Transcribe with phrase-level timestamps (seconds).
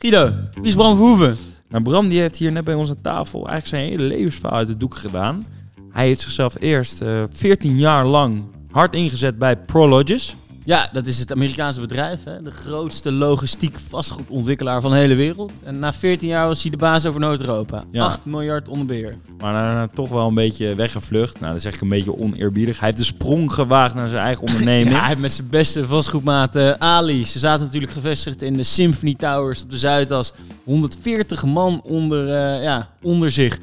[0.00, 1.36] Guido, wie is Bram Verhoeven?
[1.68, 4.80] Nou, Bram die heeft hier net bij aan tafel eigenlijk zijn hele levensverhaal uit het
[4.80, 5.46] doek gedaan.
[5.90, 10.36] Hij heeft zichzelf eerst eh 14 jaar lang hard ingezet bij Prologis.
[10.68, 12.24] Ja, dat is het Amerikaanse bedrijf.
[12.24, 12.42] Hè?
[12.42, 15.52] De grootste logistiek vastgoedontwikkelaar van de hele wereld.
[15.64, 17.84] En na 14 jaar was hij de baas over Noord-Europa.
[17.90, 18.04] Ja.
[18.04, 19.16] 8 miljard onder beheer.
[19.38, 21.40] Maar daarna toch wel een beetje weggevlucht.
[21.40, 22.78] Nou, dat zeg ik een beetje oneerbiedig.
[22.78, 24.90] Hij heeft de sprong gewaagd naar zijn eigen onderneming.
[24.90, 27.24] Ja, hij heeft met zijn beste vastgoedmaat eh, Ali.
[27.24, 30.32] Ze zaten natuurlijk gevestigd in de Symphony Towers op de Zuidas.
[30.64, 33.58] 140 man onder, eh, ja, onder zich.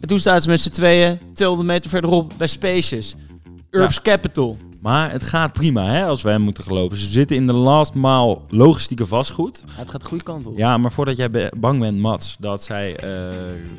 [0.00, 3.14] En toen zaten ze met z'n tweeën, 200 meter verderop, bij Spaces.
[3.70, 4.56] Urbs Capital.
[4.80, 6.96] Maar het gaat prima, hè, als wij hem moeten geloven.
[6.96, 9.62] Ze zitten in de last mile logistieke vastgoed.
[9.66, 10.56] Ja, het gaat de goede kant op.
[10.58, 13.10] Ja, maar voordat jij bang bent, Mats, dat zij eh,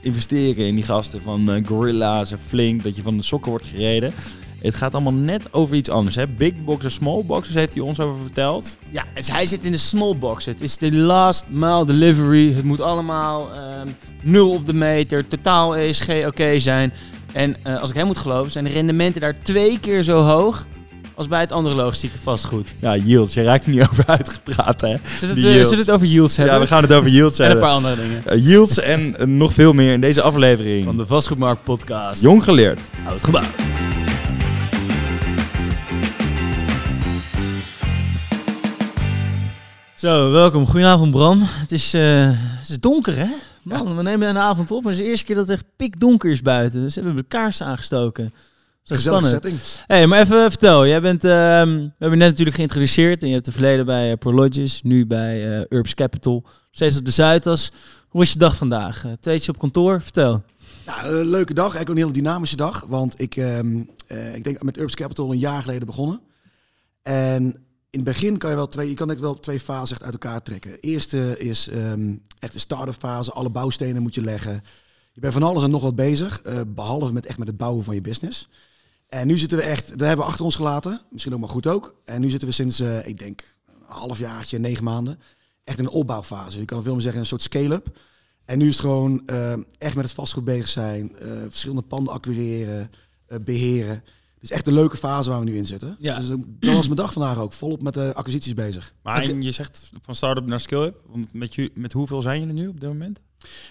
[0.02, 3.66] investeren in die gasten van eh, Gorilla's en Flink, dat je van de sokken wordt
[3.66, 4.14] gereden.
[4.62, 6.16] Het gaat allemaal net over iets anders.
[6.16, 6.28] Hè?
[6.28, 8.78] Big boxes, small boxes heeft hij ons over verteld.
[8.90, 10.46] Ja, dus hij zit in de small box.
[10.46, 12.54] Het is de last mile delivery.
[12.54, 13.88] Het moet allemaal ehm,
[14.24, 16.94] nul op de meter, totaal ESG oké zijn.
[17.34, 20.66] En eh, als ik hem moet geloven, zijn de rendementen daar twee keer zo hoog
[21.20, 22.74] als bij het andere logistieke vastgoed.
[22.80, 23.34] Ja, yields.
[23.34, 24.96] Je raakt er niet over uitgepraat, hè?
[25.20, 26.56] Zullen we het, eh, we het over yields hebben?
[26.56, 27.68] Ja, we gaan het over yields en een hebben.
[27.68, 28.26] paar andere dingen.
[28.26, 30.86] Eh, yields en eh, nog veel meer in deze aflevering.
[30.86, 32.22] Van de Vastgoedmarkt podcast.
[32.22, 32.80] Jong geleerd.
[33.08, 33.48] Oud gebouwd.
[39.96, 40.66] Zo, welkom.
[40.66, 41.40] Goedenavond Bram.
[41.44, 43.28] Het is, eh, het is donker hè?
[43.64, 45.66] Man, we nemen een avond op en het is de eerste keer dat het echt
[45.76, 46.82] pikdonker is buiten.
[46.82, 48.34] Dus we hebben de kaarsen aangestoken.
[48.84, 49.62] Gezellige spannend.
[49.62, 49.86] setting.
[49.88, 50.88] hey, maar even vertel.
[50.88, 54.12] Jij bent, ehm, we hebben je net natuurlijk geïntroduceerd en je hebt het verleden bij
[54.12, 56.46] uh, Prologis, nu bij eh Urbs Capital.
[56.72, 57.72] Steeds op de Zuidas.
[58.08, 59.06] Hoe was je dag vandaag?
[59.06, 60.44] Uh, tweetje op kantoor, vertel.
[60.86, 61.76] Ja, een leuke dag.
[61.76, 62.86] Eigenlijk een heel dynamische dag.
[62.88, 66.22] Want ik, ehm, eh, ik denk met Urbs Capital een jaar geleden begonnen.
[67.02, 67.44] En
[67.90, 70.14] in het begin kan je wel twee, je kan denk wel twee fases echt uit
[70.14, 70.72] elkaar trekken.
[70.72, 73.32] De eerste is ehm, echt de start-up fase.
[73.32, 74.64] Alle bouwstenen moet je leggen.
[75.14, 76.42] Je bent van alles en nog wat bezig.
[76.42, 78.48] eh, behalve met echt met het bouwen van je business.
[79.10, 81.02] En nu zitten we echt, dat hebben we achter ons gelaten.
[81.12, 81.96] Misschien ook maar goed ook.
[82.06, 85.20] En nu zitten we sinds, eh, ik denk, een halfjaartje, negen maanden.
[85.64, 86.60] Echt in een opbouwfase.
[86.60, 88.00] Je kan veel meer zeggen een soort scale-up.
[88.46, 91.18] En nu is het gewoon eh, echt met het vastgoed bezig zijn.
[91.18, 92.92] eh, verschillende panden acquireren,
[93.26, 94.04] eh, beheren.
[94.40, 95.96] Dus echt een leuke fase waar we nu in zitten.
[96.00, 96.20] Ja.
[96.20, 97.54] Dus eh, dat was mijn dag vandaag ook.
[97.54, 98.94] Volop met de acquisities bezig.
[99.04, 100.96] Maar en je zegt van start-up naar skill-up.
[101.08, 103.20] Want Met, met hoeveel zijn jullie nu op dit moment?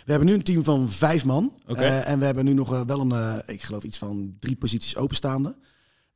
[0.05, 1.53] We hebben nu een team van vijf man.
[1.67, 1.81] Oké.
[1.81, 4.57] Eh, en we hebben nu nog eh, wel een, eh, ik geloof iets van drie
[4.57, 5.57] posities openstaande.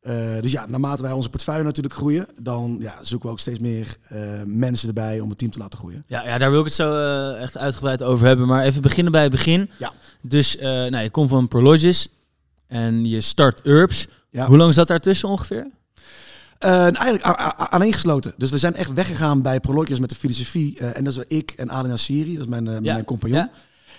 [0.01, 3.59] Eh, dus ja, naarmate wij onze portefeuille natuurlijk groeien, dan ja, zoeken we ook steeds
[3.59, 6.05] meer eh, mensen erbij om het team te laten groeien.
[6.07, 6.95] Ja, ja daar wil ik het zo
[7.33, 8.47] echt uitgebreid over hebben.
[8.47, 9.71] Maar even beginnen bij het begin.
[9.79, 9.93] Ja.
[10.21, 12.09] Dus eh, nou, je komt van Prologis
[12.67, 14.09] en je start Urbs.
[14.33, 14.47] Ja.
[14.47, 15.67] Hoe lang zat daar tussen ongeveer?
[16.59, 18.35] Eh, en eigenlijk a- aaneengesloten.
[18.37, 20.79] Dus we zijn echt weggegaan bij Prologis met de filosofie.
[20.79, 23.49] eh, en dat is ik en Adina Siri, dat is mijn, eh, Ja, mijn compagnon.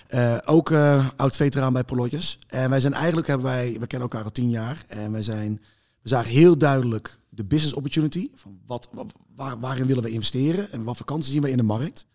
[0.08, 0.42] ja.
[0.44, 0.72] Ook
[1.16, 2.38] oud-veteraan bij Prologis.
[2.48, 4.84] En wij zijn eigenlijk, hebben wij, we kennen elkaar al tien jaar.
[4.88, 5.60] En wij zijn,
[6.02, 8.30] we zagen heel duidelijk de business opportunity.
[8.34, 9.04] Van wat, wa-
[9.36, 12.06] waar, waarin willen we investeren en wat kansen zien we in de markt.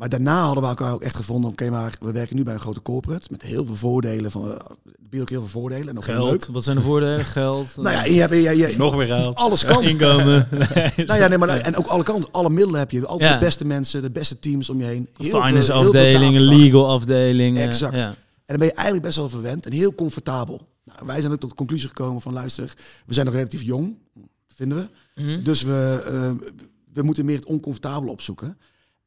[0.00, 2.60] Maar daarna hadden we elkaar ook echt gevonden, oké, maar we werken nu bij een
[2.60, 4.30] grote corporate met heel veel voordelen.
[4.30, 6.46] Van, uh, ook heel veel voordelen en ook heel leuk.
[6.46, 7.24] Wat zijn de voordelen?
[7.40, 7.76] Geld?
[7.76, 9.36] Nou ja, je hebt, je, je, Nog meer geld.
[9.36, 9.82] alles kan.
[9.92, 10.48] inkomen.
[11.06, 13.06] Nou ja, nee, maar en ook alle kanten, alle middelen heb je.
[13.06, 13.38] Altijd Ja.
[13.38, 15.08] de beste mensen, de beste teams om je heen.
[15.16, 16.62] Heel Finance veel afdelingen, daadkracht.
[16.62, 17.62] legal afdelingen.
[17.62, 17.94] Exact.
[17.96, 18.06] Ja.
[18.08, 18.14] En
[18.46, 20.60] dan ben je eigenlijk best wel verwend en heel comfortabel.
[20.84, 22.74] Nou, wij zijn ook tot de conclusie gekomen van luister,
[23.06, 23.96] we zijn nog relatief jong,
[24.54, 24.78] vinden
[25.14, 25.22] we.
[25.22, 25.42] Mhm.
[25.42, 26.48] Dus we, eh,
[26.92, 28.58] we moeten meer het oncomfortabele opzoeken.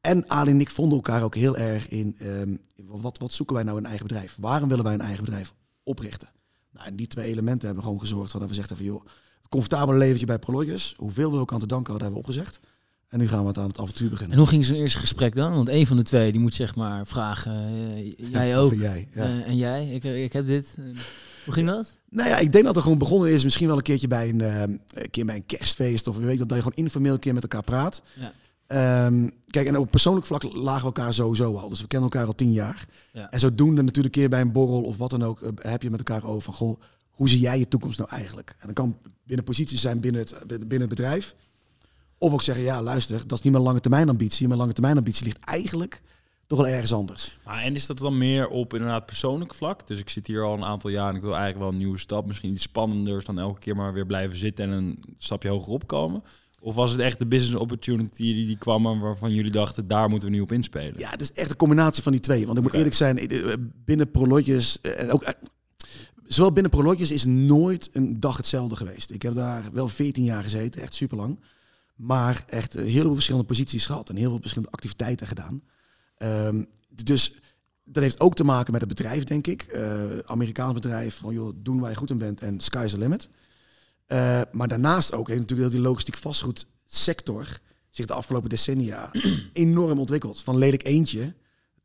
[0.04, 2.56] En Ali en ik vonden elkaar ook heel erg in ehm,
[2.86, 4.36] wat, wat zoeken wij nou in een eigen bedrijf?
[4.40, 6.28] Waarom willen wij een eigen bedrijf oprichten?
[6.72, 9.04] Nou, en die twee elementen hebben gewoon gezorgd dat we zeggen van joh,
[9.38, 12.60] het comfortabele leventje bij Prologis, hoeveel we ook aan te danken hadden, hebben we opgezegd.
[13.08, 14.32] En nu gaan we het aan het avontuur beginnen.
[14.32, 15.54] En hoe ging zo'n eerste gesprek dan?
[15.54, 18.74] Want een van de twee die moet zeg maar vragen, eh, jij ook.
[18.74, 19.08] jij?
[19.12, 19.22] Ja.
[19.22, 19.86] Eh, en jij?
[19.86, 20.74] Ik, ik heb dit.
[21.44, 21.98] Hoe ging dat?
[22.10, 24.40] Nou ja, ik denk dat er gewoon begonnen is, misschien wel een keertje bij een,
[24.40, 27.34] eh, een keer bij een kerstfeest of weet dat, dat je gewoon informeel een keer
[27.34, 28.02] met elkaar praat.
[28.14, 28.32] Ja.
[28.66, 31.68] Ehm, kijk, en op persoonlijk vlak lagen we elkaar sowieso al.
[31.68, 32.86] Dus we kennen elkaar al tien jaar.
[33.12, 33.30] Ja.
[33.30, 35.90] En zodoende natuurlijk een keer bij een borrel of wat dan ook, eh, heb je
[35.90, 36.80] met elkaar over van, goh,
[37.10, 38.50] hoe zie jij je toekomst nou eigenlijk?
[38.58, 41.34] En dan kan binnen posities zijn binnen het, binnen het bedrijf.
[42.18, 44.46] Of ook zeggen, ja, luister, dat is niet mijn lange termijn ambitie.
[44.46, 46.02] Mijn lange termijn ambitie ligt eigenlijk
[46.46, 47.38] toch wel ergens anders.
[47.44, 49.86] Maar en is dat dan meer op inderdaad persoonlijk vlak?
[49.86, 51.98] Dus ik zit hier al een aantal jaar en ik wil eigenlijk wel een nieuwe
[51.98, 52.26] stap.
[52.26, 56.22] Misschien iets spannenders dan elke keer maar weer blijven zitten en een stapje hoger opkomen.
[56.64, 60.08] Of was het echt de business opportunity die, die kwam en waarvan jullie dachten, daar
[60.08, 60.98] moeten we nu op inspelen?
[60.98, 62.46] Ja, het is echt een combinatie van die twee.
[62.46, 63.52] Want ik moet eerlijk zijn, eh,
[63.84, 65.32] binnen Prologis eh, en ook eh,
[66.26, 69.10] zowel binnen Prologis is nooit een dag hetzelfde geweest.
[69.10, 71.40] Ik heb daar wel 14 jaar gezeten, echt super lang.
[71.94, 75.62] Maar echt heel veel verschillende posities gehad en heel veel verschillende activiteiten gedaan.
[76.16, 77.32] Ehm, dus
[77.84, 79.78] dat heeft ook te maken met het bedrijf, denk ik.
[80.26, 83.28] Amerikaans bedrijf, van joh, doen waar je goed in bent en sky's the limit.
[84.06, 87.46] Eh, maar daarnaast ook heeft natuurlijk heel die logistiek vastgoedsector
[87.90, 89.10] zich de afgelopen decennia
[89.52, 90.40] enorm ontwikkeld.
[90.42, 91.34] Van lelijk eentje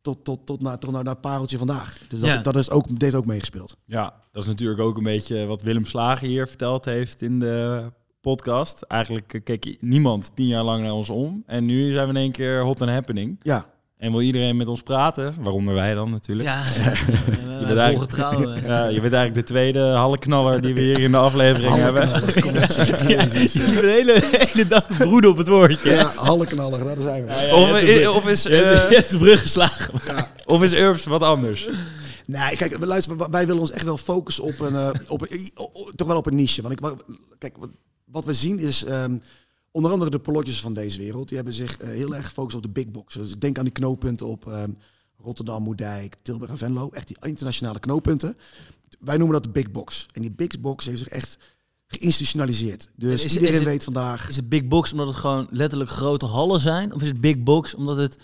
[0.02, 2.02] tot, tot, tot, naar, tot naar, naar pareltje vandaag.
[2.10, 2.42] Dus dat, Ja.
[2.42, 3.78] dat is ook, heeft ook meegespeeld.
[3.86, 7.92] Ja, dat is natuurlijk ook een beetje wat Willem Slager hier verteld heeft in de
[8.22, 8.82] podcast.
[8.82, 11.44] Eigenlijk eh, keek niemand tien jaar lang naar ons om.
[11.46, 13.40] En nu zijn we in één keer hot and happening.
[13.42, 13.66] Ja,
[14.00, 16.48] En wil iedereen met ons praten, waaronder wij dan natuurlijk.
[16.50, 16.64] Ja,
[17.60, 18.64] Je bent eh.
[18.66, 22.08] Ja, je bent eigenlijk de tweede hallenknaller die we hier in de aflevering hebben.
[22.46, 22.74] Je bent
[23.54, 25.90] de hele, hele dag te broeden op het woordje.
[25.92, 27.32] ja hallenknaller, daar zijn we.
[27.56, 28.60] Of, i- of, is, eh,
[28.90, 29.94] je hebt de brug geslagen.
[30.46, 31.68] of is Urbs wat anders?
[32.26, 35.50] Nee, kijk, we luisteren, wij willen ons echt wel focussen op een, eh, op een
[35.96, 36.62] toch wel op een niche.
[36.62, 36.90] Want ik,
[37.38, 37.70] kijk, wat,
[38.06, 39.18] wat we zien is ehm,
[39.72, 41.28] onder andere de polotjes van deze wereld.
[41.28, 43.14] Die hebben zich eh, heel erg gefocust op de big box.
[43.14, 44.72] Dus ik denk aan die knooppunten op ehm,
[45.18, 46.90] Rotterdam, Moerdijk, Tilburg en Venlo.
[46.94, 48.38] Echt die internationale knooppunten.
[49.00, 50.06] Wij noemen dat de big box.
[50.12, 51.38] En die big box heeft zich echt
[51.88, 52.90] geïnstitutionaliseerd.
[52.96, 54.30] Dus Is- iedereen is het- weet vandaag...
[54.30, 56.94] Is het big box omdat het gewoon letterlijk grote hallen zijn?
[56.94, 58.18] Of is het big box omdat het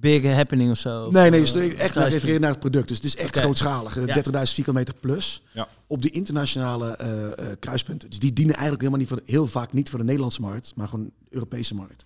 [0.00, 1.10] big happening of zo?
[1.10, 2.88] Nee, nee, eh, dus echt naar refereren naar het product.
[2.88, 3.96] Dus het is echt grootschalig.
[3.96, 4.14] eh, Ja.
[4.14, 5.42] 30.000 vierkante meter plus.
[5.52, 5.68] Ja.
[5.86, 8.10] Op die internationale eh, eh, kruispunten.
[8.10, 10.72] Dus die dienen eigenlijk helemaal niet voor de- heel vaak niet voor de Nederlandse markt,
[10.76, 12.04] maar gewoon de Europese markt.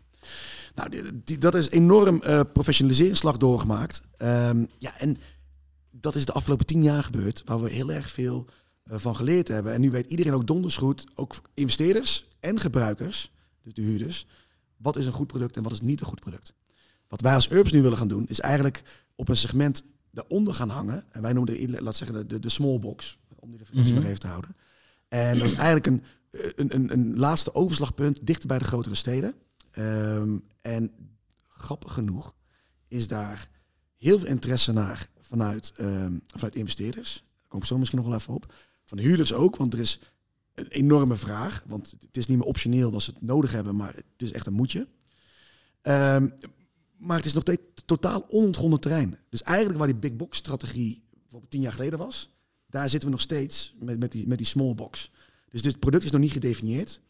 [0.75, 4.03] Nou, die, die- dat is enorm eh professionaliseringsslag doorgemaakt.
[4.17, 5.17] Ehm, ja, en
[5.91, 8.47] dat is de afgelopen tien jaar gebeurd, waar we heel erg veel
[8.85, 9.73] eh, van geleerd hebben.
[9.73, 13.31] En nu weet iedereen ook donders goed, ook investeerders en gebruikers,
[13.63, 14.27] dus de huurders,
[14.77, 16.53] wat is een goed product en wat is niet een goed product.
[17.15, 18.83] Wat wij als Urbs nu willen gaan doen, is eigenlijk
[19.15, 21.05] op een segment daaronder gaan hangen.
[21.13, 24.01] En wij noemen de, laat zeggen, de, de, small box, om die referentie Mhm.
[24.01, 24.57] maar even te houden.
[25.09, 29.35] En dat is eigenlijk een, een, een, een laatste overslagpunt dichter bij de grotere steden.
[29.71, 30.91] Ehm, en
[31.49, 32.35] grappig genoeg
[32.89, 33.49] is daar
[33.97, 37.25] heel veel interesse naar vanuit, ehm, vanuit investeerders.
[37.29, 38.55] Daar kom ik zo misschien nog wel even op.
[38.85, 40.01] Van huurders ook, want er is
[40.55, 41.65] een enorme vraag.
[41.67, 44.47] Want het is niet meer optioneel dat ze het nodig hebben, maar het is echt
[44.47, 44.89] een moetje.
[45.83, 46.29] Ehm,
[47.05, 49.19] maar het is nog steeds totaal onontgonnen terrein.
[49.29, 52.31] Dus eigenlijk waar die big box strategie bijvoorbeeld tien jaar geleden was,
[52.67, 55.11] daar zitten we nog steeds met, met, die, met die small box.
[55.51, 57.01] Dus dit product is nog niet gedefinieerd.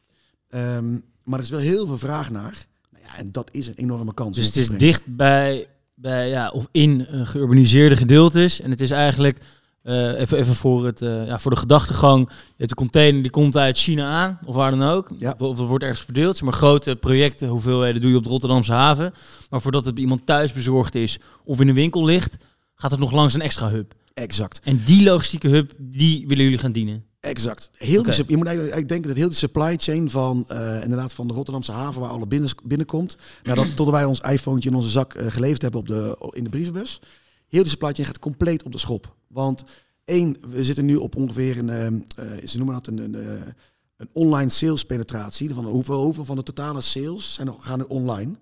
[0.48, 0.92] Ehm,
[1.22, 2.66] maar er is wel heel veel vraag naar.
[2.90, 4.36] Nou ja, en dat is een enorme kans.
[4.36, 8.60] Dus het is dicht bij, bij ja, of in eh, geurbaniseerde gedeeltes.
[8.60, 9.38] En het is eigenlijk,
[9.84, 13.30] eh, even, even voor, het, eh, ja, voor de gedachtegang, je hebt de container die
[13.30, 15.10] komt uit China aan, of waar dan ook.
[15.18, 15.34] Ja.
[15.38, 16.42] Of, het wordt ergens verdeeld.
[16.42, 19.12] Maar grote projecten, hoeveelheden doe je op de Rotterdamse haven.
[19.50, 22.36] Maar voordat het bij iemand thuis bezorgd is of in een winkel ligt,
[22.74, 23.94] gaat het nog langs een extra hub.
[24.14, 24.60] Exact.
[24.62, 27.04] En die logistieke hub, die willen jullie gaan dienen.
[27.20, 27.70] Exact.
[27.76, 31.12] Heel die, je moet eigenlijk eigenlijk denken dat heel die supply chain van eh, inderdaad
[31.12, 34.74] van de Rotterdamse haven waar alle binnen, binnenkomt, nou, dat, tot wij ons iPhone in
[34.74, 37.00] onze zak geleverd hebben op de, in de brievenbus,
[37.48, 39.14] heel die supply chain gaat compleet op de schop.
[39.34, 39.64] Want
[40.04, 43.52] één, we zitten nu op ongeveer een, eh, eh, ze noemen dat een, een, eh,
[43.96, 45.54] een online sales penetratie.
[45.54, 48.36] Van hoeveel, hoeveel van de totale sales zijn gaan nu online?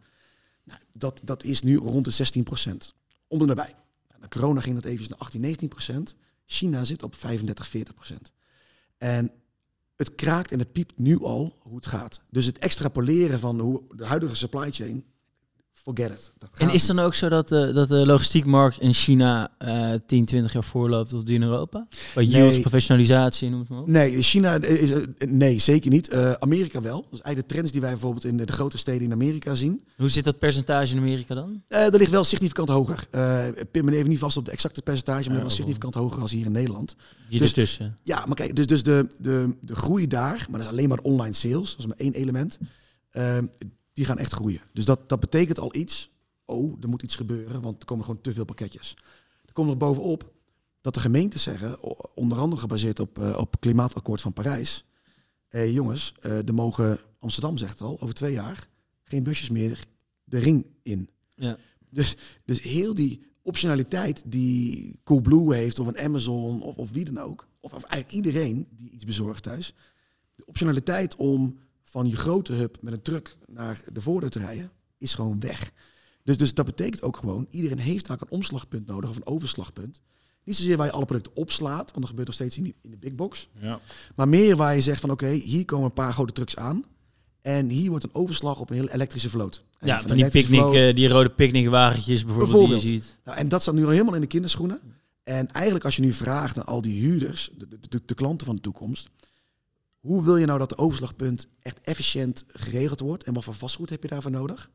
[0.65, 2.95] Nou, dat, dat is nu rond de 16 procent.
[3.27, 3.75] Om en nabij.
[4.09, 6.17] Nou, na corona ging dat even naar 18, 19 procent.
[6.47, 8.33] China zit op 35, 40 procent.
[8.99, 9.31] En
[9.97, 12.21] het kraakt en het piept nu al hoe het gaat.
[12.31, 15.05] Dus het extrapoleren van hoe de huidige supply chain,
[15.73, 16.31] forget it.
[16.39, 16.97] Dat En is niet.
[16.97, 21.13] dan ook zo dat, de dat de logistiekmarkt in China eh 10, 20 jaar voorloopt
[21.13, 21.87] op die in Europa?
[22.15, 22.33] Bij Nee.
[22.35, 23.87] yields, professionalisatie, noem het maar op.
[23.87, 26.09] Nee, China is eh, nee, zeker niet.
[26.09, 27.01] Eh, Amerika wel.
[27.11, 29.83] Dus eigenlijk de trends die wij bijvoorbeeld in de, de grote steden in Amerika zien.
[29.97, 31.63] Hoe zit dat percentage in Amerika dan?
[31.69, 33.07] eh dat ligt wel significant hoger.
[33.11, 36.31] Eh pin me even niet vast op de exacte percentage, maar wel significant hoger als
[36.31, 36.97] hier in Nederland.
[37.29, 37.97] Hier Dus- ertussen.
[38.03, 40.99] Ja, maar kijk, dus, dus de, de, de groei daar, maar dat is alleen maar
[41.03, 42.59] online sales, dat is maar één element,
[43.93, 44.61] die gaan echt groeien.
[44.73, 46.11] Dus dat, dat betekent al iets,
[46.45, 48.97] oh, er moet iets gebeuren, want er komen gewoon te veel pakketjes.
[49.47, 50.33] Er komt nog bovenop
[50.81, 51.83] dat de gemeenten zeggen,
[52.15, 54.85] onder andere gebaseerd op, eh, op het klimaatakkoord van Parijs,
[55.49, 58.69] eh, jongens, er mogen, Amsterdam zegt het al, over twee jaar,
[59.05, 59.85] geen busjes meer
[60.25, 61.09] de ring in.
[61.35, 61.59] Ja.
[61.91, 67.19] Dus, dus heel die optionaliteit die Coolblue heeft, of een Amazon, of, of wie dan
[67.19, 69.75] ook, of, of eigenlijk iedereen die iets bezorgt thuis,
[70.35, 71.59] de optionaliteit om
[71.93, 75.73] van je grote hub met een truck naar de voordeur te rijden, is gewoon weg.
[76.25, 80.01] Dus, dus dat betekent ook gewoon, iedereen heeft vaak een omslagpunt nodig, of een overslagpunt.
[80.45, 82.91] Niet zozeer waar je alle producten opslaat, want dat gebeurt nog steeds in, die, in
[82.91, 83.49] de big box.
[83.61, 83.81] Ja.
[84.15, 86.85] Maar meer waar je zegt van oké, hier komen een paar grote trucks aan.
[87.43, 89.65] En hier wordt een overslag op een hele elektrische vloot.
[89.79, 92.83] En Ja, van die, picknick, vloot- eh, die rode picknickwagentjes bijvoorbeeld, Bijvoorbeeld.
[92.83, 93.19] die je ziet.
[93.25, 94.81] nou, en dat staat nu al helemaal in de kinderschoenen.
[95.23, 98.47] En eigenlijk als je nu vraagt aan al die huurders, de, de, de, de klanten
[98.47, 99.09] van de toekomst.
[100.03, 103.25] Hoe wil je nou dat de overslagpunt echt efficiënt geregeld wordt?
[103.25, 104.71] En wat voor vastgoed heb je daarvoor nodig?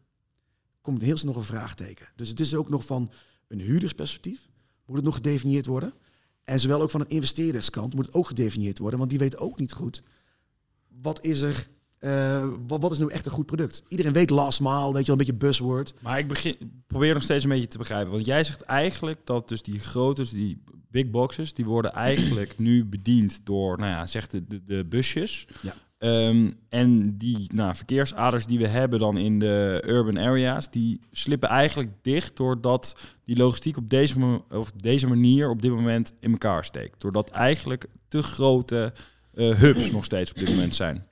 [0.82, 2.08] komt heel snel nog een vraagteken.
[2.16, 3.12] Dus het is ook nog van
[3.48, 4.50] een huurdersperspectief,
[4.86, 5.94] moet het nog gedefinieerd worden.
[6.44, 9.60] En zowel ook van een investeerderskant moet het ook gedefinieerd worden, want die weet ook
[9.60, 10.04] niet goed
[11.02, 11.68] wat is er,
[12.00, 13.84] eh, wat, wat is nu echt een goed product.
[13.88, 15.94] Iedereen weet last mile, weet je wel, een beetje buzzword.
[16.02, 18.12] Maar ik begin, probeer nog steeds een beetje te begrijpen.
[18.12, 22.58] Want jij zegt eigenlijk dat dus die grote, dus die big boxes, die worden eigenlijk
[22.58, 25.48] nu bediend door, nou ja, zeg de, de, de busjes.
[25.62, 25.74] Ja.
[25.98, 31.50] Ehm, en die nou, verkeersaders die we hebben dan in de urban areas, die slippen
[31.50, 36.66] eigenlijk dicht doordat die logistiek op deze, of deze manier op dit moment in elkaar
[36.66, 37.02] steekt.
[37.02, 38.94] Doordat eigenlijk te grote
[39.34, 41.06] eh, hubs nog steeds op dit moment zijn.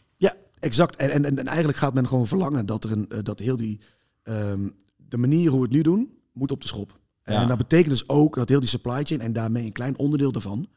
[0.60, 0.96] Exact.
[0.96, 3.80] En, en, en eigenlijk gaat men gewoon verlangen dat er een, eh, dat heel die,
[4.24, 7.00] ehm, de manier hoe we het nu doen, moet op de schop.
[7.24, 7.42] Ja.
[7.42, 10.32] En dat betekent dus ook dat heel die supply chain en daarmee een klein onderdeel
[10.32, 10.70] daarvan,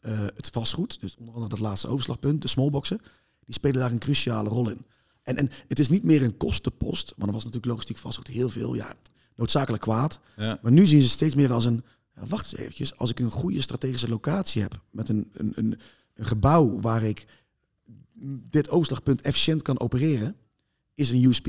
[0.00, 3.00] eh, het vastgoed, dus onder andere dat laatste overslagpunt, de smallboxen,
[3.44, 4.86] die spelen daar een cruciale rol in.
[5.22, 8.48] En, en het is niet meer een kostenpost, want er was natuurlijk logistiek vastgoed heel
[8.48, 8.94] veel, ja,
[9.36, 10.20] noodzakelijk kwaad.
[10.36, 10.58] Ja.
[10.62, 11.84] Maar nu zien ze steeds meer als een,
[12.28, 15.80] wacht eens eventjes, als ik een goede strategische locatie heb, met een, een, een,
[16.14, 17.26] een gebouw waar ik
[18.50, 20.36] dit overslagpunt efficiënt kan opereren,
[20.94, 21.48] is een USP.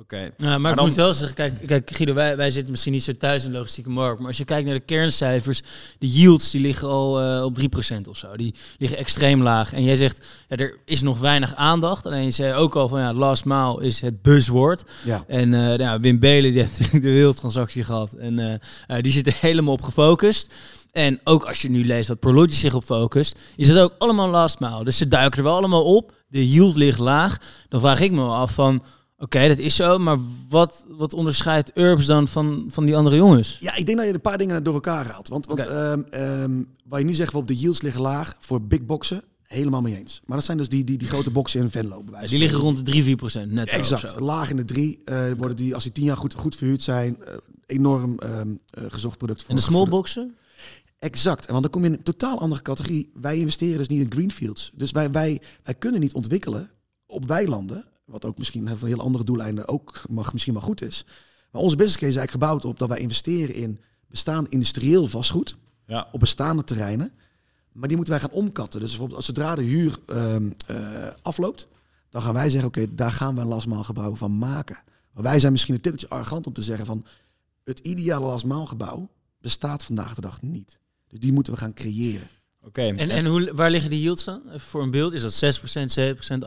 [0.00, 0.16] Oké.
[0.16, 2.92] Ja, maar, Maar ik dan- moet wel zeggen, kijk, kijk Guido, wij, wij zitten misschien
[2.92, 5.62] niet zo thuis in de logistieke markt, maar als je kijkt naar de kerncijfers,
[5.98, 8.36] de yields die liggen al eh, op 3% of zo.
[8.36, 9.72] Die liggen extreem laag.
[9.72, 12.06] En jij zegt, ja, er is nog weinig aandacht.
[12.06, 14.84] Alleen je zei ook al van, ja, last mile is het buzzwoord.
[15.04, 15.24] Ja.
[15.28, 18.12] En eh, ja, Wim Belen die heeft natuurlijk de wereldtransactie gehad.
[18.12, 18.54] En eh,
[18.86, 20.54] eh, die zit er helemaal op gefocust.
[20.94, 24.28] En ook als je nu leest wat Prology zich op focust, is het ook allemaal
[24.28, 24.84] last mile.
[24.84, 26.12] Dus ze duiken er wel allemaal op.
[26.28, 27.38] De yield ligt laag.
[27.68, 28.82] Dan vraag ik me wel af van,
[29.18, 29.98] oké, dat is zo.
[29.98, 33.56] Maar wat, wat onderscheidt Urbs dan van, van die andere jongens?
[33.60, 35.28] Ja, ik denk dat je een paar dingen door elkaar haalt.
[35.28, 38.82] Want, want ehm, ehm, waar je nu zegt, op de yields liggen laag voor big
[38.84, 40.20] boxen, helemaal mee eens.
[40.26, 42.02] Maar dat zijn dus die, die, die grote boxen in Venlo.
[42.02, 43.68] bij wijze Die liggen rond de 3, 4 procent net.
[43.68, 45.00] Exact, laag in de drie.
[45.04, 47.34] eh, worden die, als die tien jaar goed, goed verhuurd zijn, eh,
[47.66, 49.40] enorm ehm, eh, gezocht product.
[49.40, 50.34] Voor En de small boxen?
[51.04, 53.10] Exact, want dan kom je in een totaal andere categorie.
[53.14, 54.70] Wij investeren dus niet in greenfields.
[54.74, 56.70] Dus wij, wij, wij kunnen niet ontwikkelen
[57.06, 61.04] op weilanden, wat ook misschien voor heel andere doeleinden ook mag, misschien wel goed is.
[61.50, 65.56] Maar onze business case is eigenlijk gebouwd op dat wij investeren in bestaand industrieel vastgoed
[65.86, 66.08] Ja.
[66.12, 67.12] op bestaande terreinen.
[67.72, 68.80] Maar die moeten wij gaan omkatten.
[68.80, 71.68] Dus bijvoorbeeld als zodra de huur ehm, eh, afloopt,
[72.10, 74.78] dan gaan wij zeggen, oké, daar gaan we een lastmaalgebouw van maken.
[75.12, 77.04] Maar wij zijn misschien een tikkeltje arrogant om te zeggen van,
[77.64, 79.08] het ideale lastmaalgebouw
[79.40, 80.82] bestaat vandaag de dag niet.
[81.14, 82.28] Dus die moeten we gaan creëren.
[82.62, 82.82] Oké.
[82.82, 84.42] En, en hoe, waar liggen die yields dan?
[84.48, 85.12] Even voor een beeld.
[85.12, 85.58] Is dat 6%
[85.98, 86.38] 7%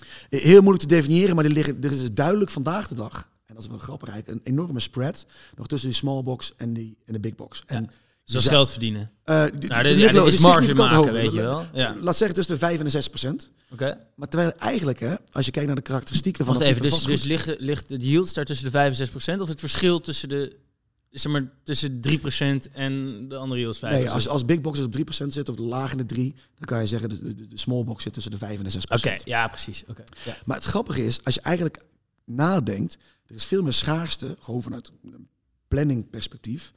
[0.00, 3.54] 8% Heel moeilijk te definiëren, maar die liggen, er is duidelijk vandaag de dag, en
[3.54, 6.96] dat is wel grappig eigenlijk, een enorme spread nog tussen die small box en, die,
[7.04, 7.62] en de big box.
[7.66, 8.50] En Dus dat is Ja.
[8.56, 9.10] geld verdienen.
[9.24, 11.12] eh, die- die- Nou, ligt ja, is marge maken, hoger.
[11.12, 11.64] weet je wel.
[11.72, 11.96] Ja.
[12.00, 13.50] Laat zeggen tussen de 5 en de 6 procent.
[13.72, 13.98] Oké.
[14.14, 16.96] Maar terwijl eigenlijk, hè, als je kijkt naar de karakteristieken van Wacht even, type dus,
[16.98, 19.40] vastgoed- dus liggen, ligt de yields daar tussen de 5 en 6 procent?
[19.40, 20.56] Of het verschil tussen de,
[21.10, 24.84] zeg maar, tussen 3 procent en de andere yields 5 Nee, als, als big boxes
[24.84, 27.58] op 3% zitten of laag in de 3, dan kan je zeggen de, de, de
[27.58, 28.80] small box zit tussen de 5 en de 6%.
[28.88, 29.84] Oké, ja, precies.
[29.88, 30.04] Oké.
[30.24, 30.36] Ja.
[30.44, 31.86] Maar het grappige is, als je eigenlijk
[32.24, 32.96] nadenkt,
[33.26, 35.28] er is veel meer schaarste, gewoon vanuit een
[35.68, 36.72] planning perspectief,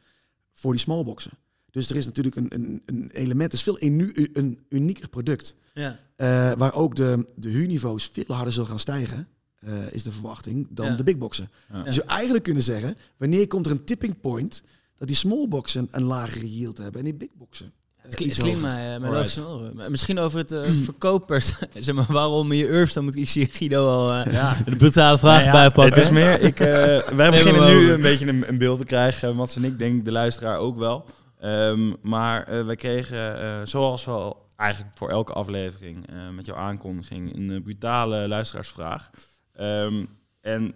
[0.54, 1.32] voor die small boxen.
[1.72, 5.56] Dus er is natuurlijk een, een, een element, het is veel enu, een unieker product.
[5.74, 6.00] Ja.
[6.16, 9.28] eh, waar ook de, de huurniveaus veel harder zullen gaan stijgen,
[9.66, 10.96] eh, is de verwachting, dan Ja.
[10.96, 11.50] de big boxen.
[11.74, 11.82] Ja.
[11.86, 14.64] Je zou eigenlijk kunnen zeggen, wanneer komt er een tipping point
[14.98, 17.66] dat die small boxen een lagere yield hebben en die big boxen?
[17.66, 19.74] eh, Het klinkt, het mij, uh.
[19.74, 21.54] Maar Misschien over het uh, verkopers.
[21.80, 24.58] zeg maar, waarom je Urbs, dan moet ik zie Guido al uh, Ja.
[24.66, 25.94] de brutale vraag Nou ja, bijpakken.
[25.94, 26.68] Het is meer, ik, eh,
[27.20, 27.94] wij beginnen nu over.
[27.94, 29.36] een beetje een, een beeld te krijgen.
[29.36, 31.06] Mats en ik denk de luisteraar ook wel.
[31.40, 36.56] Ehm, maar eh, wij kregen, eh, zoals wel eigenlijk voor elke aflevering eh, met jouw
[36.56, 39.10] aankondiging, een eh, brutale luisteraarsvraag.
[39.56, 40.06] Ehm,
[40.42, 40.74] en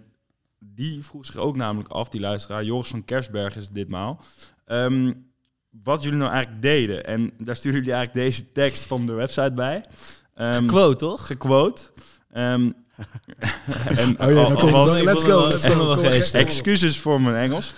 [0.58, 4.20] die vroeg zich ook namelijk af, die luisteraar, Joris van Kersberg is ditmaal.
[4.64, 5.12] Ehm,
[5.82, 7.04] wat jullie nou eigenlijk deden.
[7.04, 9.84] En daar sturen jullie eigenlijk deze tekst van de website bij.
[10.34, 11.26] Ehm, Quote, toch?
[11.26, 11.82] gequote.
[12.30, 12.70] Ehm,
[13.96, 16.30] en Oh ja, dan was- Let's go, let's.
[16.32, 17.72] Excuses voor mijn Engels.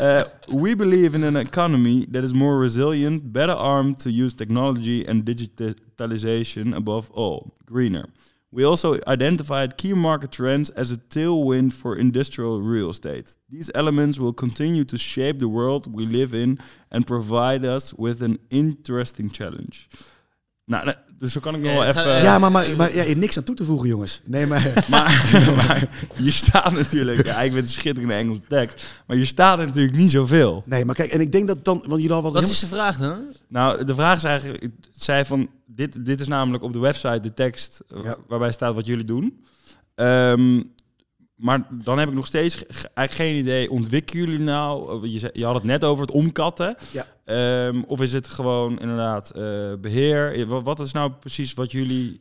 [0.00, 0.22] Uh,
[0.62, 5.26] we believe in an economy that is more resilient, better armed to use technology and
[5.26, 8.04] digitalization above all, greener.
[8.54, 13.34] We also identified key market trends as a tailwind for industrial real estate.
[13.48, 18.22] These elements will continue to shape the world we live in and provide us with
[18.22, 19.88] an interesting challenge.
[20.66, 22.22] Nou, dus zo kan ik nog wel even...
[22.22, 24.20] Ja, maar, maar, maar ja, je hebt niks aan toe te voegen, jongens.
[24.24, 24.72] Nee, maar...
[24.88, 29.58] Maar, maar je staat natuurlijk, ja, ik weet een schitterende Engelse tekst, maar je staat
[29.58, 30.62] er natuurlijk niet zoveel.
[30.66, 31.76] Nee, maar kijk, en ik denk dat dan...
[31.76, 33.20] Want jullie hadden wat Wat is de vraag dan?
[33.48, 37.20] Nou, de vraag is eigenlijk, het zei van, dit, dit is namelijk op de website
[37.20, 38.16] de tekst Ja.
[38.28, 39.40] waarbij staat wat jullie doen.
[39.94, 40.62] Ehm,
[41.44, 43.70] maar dan heb ik nog steeds eigenlijk geen idee.
[43.70, 45.04] Ontwikkelen jullie nou?
[45.06, 46.76] eh, Je, zei- je had het net over het omkatten.
[46.90, 47.06] Ja.
[47.24, 49.42] Ehm, of is het gewoon inderdaad eh,
[49.80, 50.32] beheer?
[50.34, 52.20] Eh, Wat, wat is nou precies wat jullie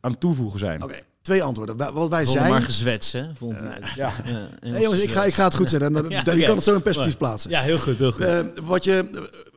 [0.00, 0.82] aan toevoegen zijn?
[0.82, 1.76] Oké, twee antwoorden.
[1.76, 2.38] Wa- Wat wij Zijn...
[2.38, 2.50] zijn...
[2.50, 3.34] maar gezwets, hè?
[3.34, 3.58] Vond
[3.96, 4.12] Ja.
[4.24, 5.88] ja, Nee, jongens, ik ga, ik ga het goed zetten.
[5.96, 7.50] En dan, Ja, dan- Je kan het zo in perspectief plaatsen.
[7.50, 8.24] Ja, heel goed, heel goed.
[8.24, 9.10] Eh, wat je,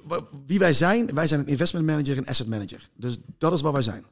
[0.10, 0.17] eh,
[0.48, 2.89] wie wij zijn, wij zijn een investment manager en asset manager.
[2.98, 4.05] Dus dat is wat wij zijn.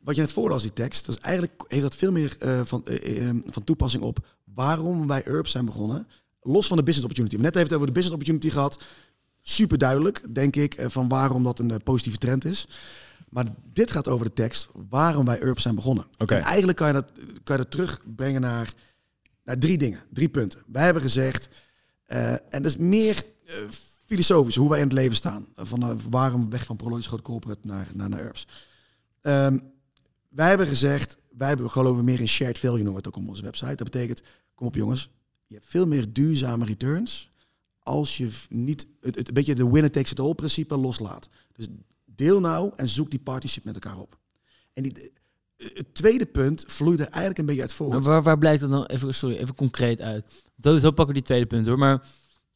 [0.00, 2.60] Ehm, wat je net voorlas, die tekst, dat is eigenlijk heeft dat veel meer eh,
[2.64, 6.06] van, eh, eh, van toepassing op waarom wij Urbs zijn begonnen.
[6.42, 7.36] Los van de business opportunity.
[7.36, 8.82] We net even over de business opportunity gehad.
[9.42, 12.68] Super duidelijk, denk ik, van waarom dat een positieve trend is.
[13.28, 16.04] Maar dit gaat over de tekst waarom wij Urbs zijn begonnen.
[16.18, 16.34] Oké.
[16.34, 18.72] En eigenlijk kan je dat, kan je dat terugbrengen naar,
[19.44, 20.62] naar drie dingen, drie punten.
[20.66, 21.48] Wij hebben gezegd,
[22.06, 23.24] en dat is meer
[24.06, 25.46] filosofisch, hoe wij in het leven staan.
[25.56, 28.46] Van waarom weg van prologisch groot corporate naar, naar, naar Urbs.
[29.20, 29.58] Ehm,
[30.30, 33.28] wij hebben gezegd, wij hebben, geloven meer in shared value, noemen we het ook op
[33.28, 33.74] onze website.
[33.74, 34.22] Dat betekent,
[34.54, 35.10] kom op jongens,
[35.46, 37.30] je hebt veel meer duurzame returns
[37.78, 41.28] als je niet het, het een beetje de winner takes it all principe loslaat.
[41.52, 41.68] Dus
[42.04, 44.18] deel nou en zoek die partnership met elkaar op.
[44.72, 45.12] En die,
[45.56, 48.04] eh, het tweede punt vloeit er eigenlijk een beetje uit Maar voort.
[48.04, 50.32] waar, waar blijkt dat dan even, sorry, even concreet uit?
[50.60, 51.78] Zo, zo pakken we die tweede punt hoor.
[51.78, 52.06] Maar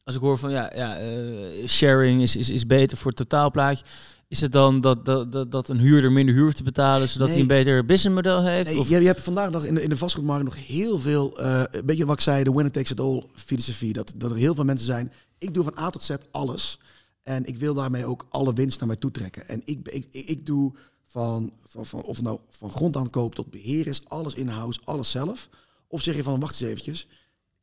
[0.05, 3.85] als ik hoor van ja, ja eh, sharing is, is, is beter voor het totaalplaatje.
[4.27, 7.27] Is het dan dat, dat, dat, dat een huurder minder huur hoeft te betalen, zodat
[7.27, 7.35] Nee.
[7.35, 8.69] hij een beter businessmodel heeft?
[8.69, 11.39] Nee, of, je, je hebt vandaag nog in de, in de vastgoedmarkt nog heel veel,
[11.41, 13.93] een beetje wat ik zei, de winner takes it all filosofie.
[13.93, 16.79] Dat, dat er heel veel mensen zijn, ik doe van A tot Z alles.
[17.23, 19.47] En ik wil daarmee ook alle winst naar mij toe trekken.
[19.47, 20.73] En ik, ik, ik, doe
[21.05, 25.49] van, van, van, of nou van grondaankoop tot beheer is, alles in-house, alles zelf.
[25.87, 27.07] Of zeg je van, wacht eens eventjes,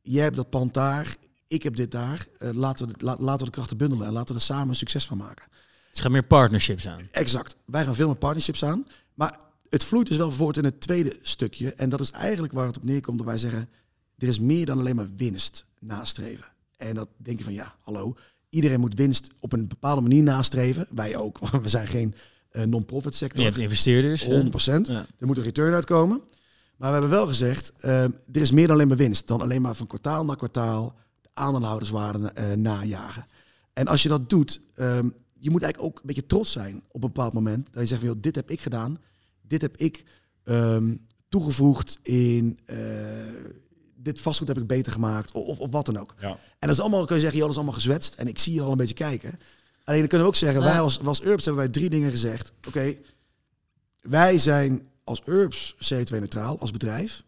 [0.03, 1.17] jij hebt dat pand daar,
[1.53, 2.27] ik heb dit daar.
[2.39, 4.75] eh, laten, we, la- laten we de krachten bundelen en laten we er samen een
[4.75, 5.45] succes van maken.
[5.91, 7.09] Dus gaan meer partnerships aan.
[7.11, 7.57] Exact.
[7.65, 8.87] Wij gaan veel met partnerships aan.
[9.15, 11.75] Maar het vloeit dus wel voort in het tweede stukje.
[11.75, 13.69] En dat is eigenlijk waar het op neerkomt dat wij zeggen...
[14.19, 16.47] er is meer dan alleen maar winst nastreven.
[16.77, 18.17] En dat denk je van ja, hallo.
[18.49, 20.87] Iedereen moet winst op een bepaalde manier nastreven.
[20.91, 22.15] Wij ook, want we zijn geen
[22.51, 23.45] eh, non-profit Je sector.
[23.45, 24.21] hebt investeerders.
[24.23, 24.27] hè?
[24.29, 24.87] 100 procent.
[24.87, 25.07] Ja.
[25.19, 26.21] Er moet een return uitkomen.
[26.77, 29.27] Maar we hebben wel gezegd, eh, er is meer dan alleen maar winst.
[29.29, 30.95] Dan alleen maar van kwartaal naar kwartaal
[31.35, 33.27] de aandeelhouderswaarde eh, najagen.
[33.73, 36.95] En als je dat doet, ehm, je moet eigenlijk ook een beetje trots zijn op
[36.95, 37.65] een bepaald moment.
[37.73, 38.99] Dat je zegt van, joh, dit heb ik gedaan.
[39.43, 40.05] Dit heb ik
[40.45, 40.95] ehm,
[41.29, 42.59] toegevoegd in...
[42.65, 42.77] eh,
[43.97, 45.33] dit vastgoed heb ik beter gemaakt.
[45.33, 46.15] Of, of, of wat dan ook.
[46.21, 46.29] Ja.
[46.29, 48.15] En dat is allemaal, kun je zeggen, joh, dat is allemaal gezwetst.
[48.15, 49.39] En ik zie je al een beetje kijken.
[49.85, 52.53] Alleen dan kunnen we ook zeggen, wij als, als Urbs hebben wij drie dingen gezegd.
[52.67, 52.95] Oké,
[54.01, 57.25] wij zijn als Urbs CO2-neutraal, als bedrijf.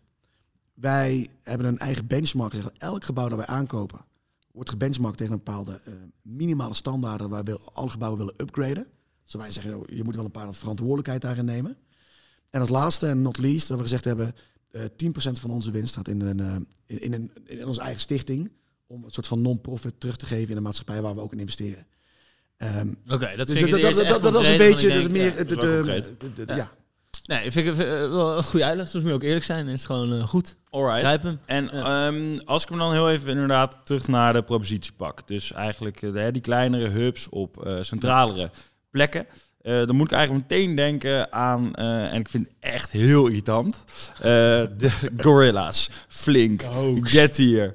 [0.75, 2.55] Wij hebben een eigen benchmark.
[2.79, 4.01] Elk gebouw dat wij aankopen,
[4.53, 8.87] wordt gebenchmarkt tegen een bepaalde eh, minimale standaarden waar we alle gebouwen willen upgraden.
[9.25, 11.77] Dus wij zeggen, joh, je moet wel een paar verantwoordelijkheid daarin nemen.
[12.51, 14.35] En als laatste en not least, dat we gezegd hebben,
[14.71, 15.11] eh 10%
[15.41, 16.55] van onze winst gaat in, een, eh,
[16.87, 18.51] in, in, een, in onze eigen stichting.
[18.87, 21.39] Om een soort van non-profit terug te geven in de maatschappij waar we ook in
[21.39, 21.87] investeren.
[22.57, 25.55] Ehm, Oké, dat dus dat, dat, echt dat, dat is een beetje dus meer de-
[26.57, 26.73] Ja.
[27.27, 28.89] Nee, vind ik eh, wel een goede uitleg.
[28.89, 29.67] Soms moet je ook eerlijk zijn.
[29.69, 30.57] Is het gewoon eh, goed.
[30.71, 30.95] Alright.
[31.03, 31.39] Begrijp hem.
[31.47, 35.27] En ehm, als ik hem dan heel even inderdaad terug naar de propositie pak.
[35.27, 38.51] Dus eigenlijk eh, de- die kleinere hubs op eh, centralere
[38.91, 39.27] plekken.
[39.61, 43.27] eh, dan moet ik eigenlijk meteen denken aan, eh, en ik vind het echt heel
[43.27, 43.85] irritant,
[44.17, 44.23] eh,
[44.79, 47.13] de Gorilla's, Flink, Hoax.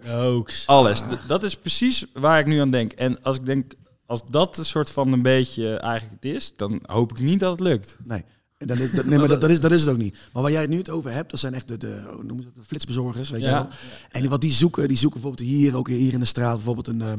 [0.07, 0.67] Hoax.
[0.67, 0.99] alles.
[0.99, 2.91] D- dat is precies waar ik nu aan denk.
[2.91, 3.73] En als ik denk,
[4.05, 7.51] als dat een soort van een beetje eigenlijk het is, dan hoop ik niet dat
[7.51, 7.97] het lukt.
[8.03, 8.23] Nee.
[8.59, 10.17] En Dan is, dat, nee, maar dat, dat, is, dat is het ook niet.
[10.33, 12.55] Maar waar jij het nu het over hebt, dat zijn echt de, de, ze dat,
[12.55, 13.67] de flitsbezorgers, weet je wel.
[14.11, 17.01] En wat die zoeken, die zoeken bijvoorbeeld hier, ook hier in de straat, bijvoorbeeld een,
[17.01, 17.11] eh,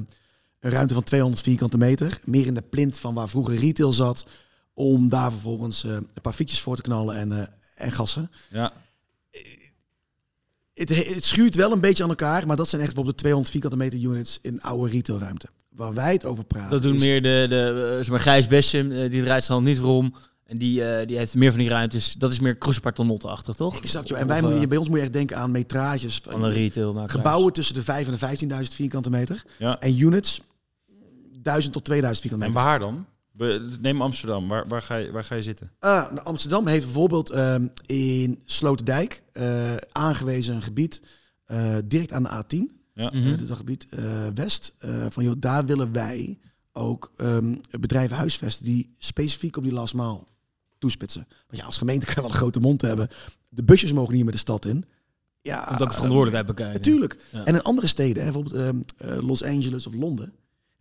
[0.60, 2.20] een ruimte van 200 vierkante meter.
[2.24, 4.26] Meer in de plint van waar vroeger retail zat.
[4.74, 8.30] Om daar vervolgens eh, een paar fietsjes voor te knallen en, eh, en gassen.
[8.50, 8.72] Ja,
[10.74, 13.52] Het, het schuurt wel een beetje aan elkaar, maar dat zijn echt bijvoorbeeld de 200
[13.52, 15.48] vierkante meter units in oude retailruimte.
[15.68, 16.70] Waar wij het over praten.
[16.70, 19.58] Dat doen is- meer de, de eh, zeg maar, Gijs Bessem, eh, die draait zijn
[19.58, 20.14] hand niet rond.
[20.50, 22.12] En die, eh, die heeft meer van die ruimtes.
[22.18, 23.80] Dat is meer cruisepartonnotachtig, toch?
[23.80, 24.18] Exact, joh.
[24.18, 26.20] En wij eh, moeten, bij ons moet je echt denken aan metrages.
[26.22, 29.44] van- Van een retail gebouwen tussen de 5 en de 15.000 vierkante meter.
[29.58, 29.80] ja.
[29.80, 30.40] En units
[31.42, 32.68] 1000 tot 2000 vierkante En meter.
[32.68, 33.06] waar dan?
[33.80, 35.70] Neem Amsterdam, waar, waar, ga, je, waar ga je zitten?
[35.78, 41.02] Ah, nou, Amsterdam heeft bijvoorbeeld ehm, in Sloterdijk eh, aangewezen een gebied
[41.44, 42.76] eh, direct aan de A10.
[42.94, 43.10] Ja.
[43.12, 43.32] Mhm.
[43.32, 44.74] eh, dus dat gebied eh, West.
[44.78, 46.38] eh, van joh, daar willen wij
[46.72, 50.20] ook ehm, bedrijven huisvesten die specifiek op die last mile
[50.80, 51.26] toespitsen.
[51.28, 53.08] Want ja, als gemeente kan je wel een grote mond hebben.
[53.48, 54.84] De busjes mogen niet meer de stad in.
[55.42, 56.74] Ja, Komt ook verantwoordelijkheid bekijken.
[56.74, 57.18] Natuurlijk.
[57.32, 57.44] Ja.
[57.44, 60.32] En in andere steden, hè, bijvoorbeeld ehm, eh, Los Angeles of Londen,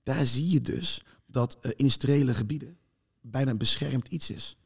[0.04, 2.78] daar zie je dus dat eh, industriële gebieden
[3.22, 4.58] bijna een beschermd iets is.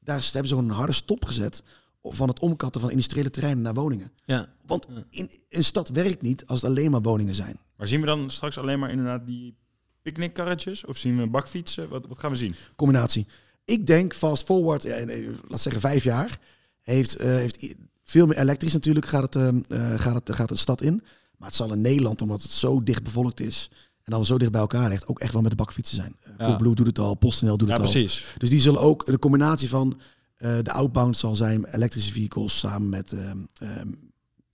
[0.00, 1.62] Daar hebben ze gewoon een harde stop gezet
[2.02, 4.12] van het omkatten van industriële terreinen naar woningen.
[4.24, 4.48] Ja.
[4.66, 7.58] Want in, een stad werkt niet als het alleen maar woningen zijn.
[7.76, 9.56] Maar zien we dan straks alleen maar inderdaad die
[10.02, 10.84] picknickkarretjes?
[10.84, 11.88] Of zien we bakfietsen?
[11.88, 12.54] Wat, wat gaan we zien?
[12.76, 13.26] Combinatie.
[13.68, 16.38] Ik denk fast forward, ja, eh, laat zeggen vijf jaar,
[16.82, 19.48] heeft, eh, heeft veel meer elektrisch natuurlijk gaat het, eh,
[19.92, 21.02] eh, gaat, het, gaat de stad in.
[21.36, 23.70] Maar het zal in Nederland, omdat het zo dicht bevolkt is
[24.02, 26.16] en dan zo dicht bij elkaar ligt, ook echt wel met de bakfietsen zijn.
[26.26, 26.46] Uh, Ja.
[26.46, 27.90] Coolblue doet het al, PostNL doet Ja, het al.
[27.90, 28.24] precies.
[28.38, 30.00] Dus die zullen ook, de combinatie van
[30.36, 33.88] eh, de outbound zal zijn elektrische vehicles samen met, ehm, ehm,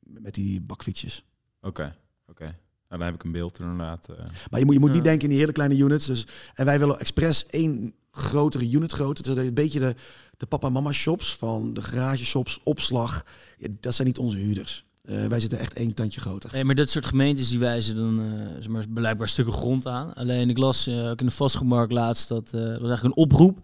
[0.00, 1.24] met die bakfietsjes.
[1.60, 1.96] Oké,
[2.28, 2.44] oké.
[2.44, 2.54] Nou,
[2.88, 4.08] dan heb ik een beeld inderdaad.
[4.08, 4.16] eh.
[4.50, 6.06] Maar je moet, je moet niet denken in die hele kleine units.
[6.06, 9.22] Dus, en wij willen expres één grotere unit grootte.
[9.22, 9.94] Dus een beetje de,
[10.36, 13.24] de papa en mama shops van de garage shops, opslag.
[13.58, 14.84] Ja, dat zijn niet onze huurders.
[15.04, 16.50] Eh, wij zitten echt één tandje groter.
[16.52, 20.14] Nee, maar dat soort gemeentes die wijzen dan eh, zeg maar, blijkbaar stukken grond aan.
[20.14, 23.58] Alleen ik las eh, ook in de vastgoedmarkt laatst dat dat was eigenlijk een oproep.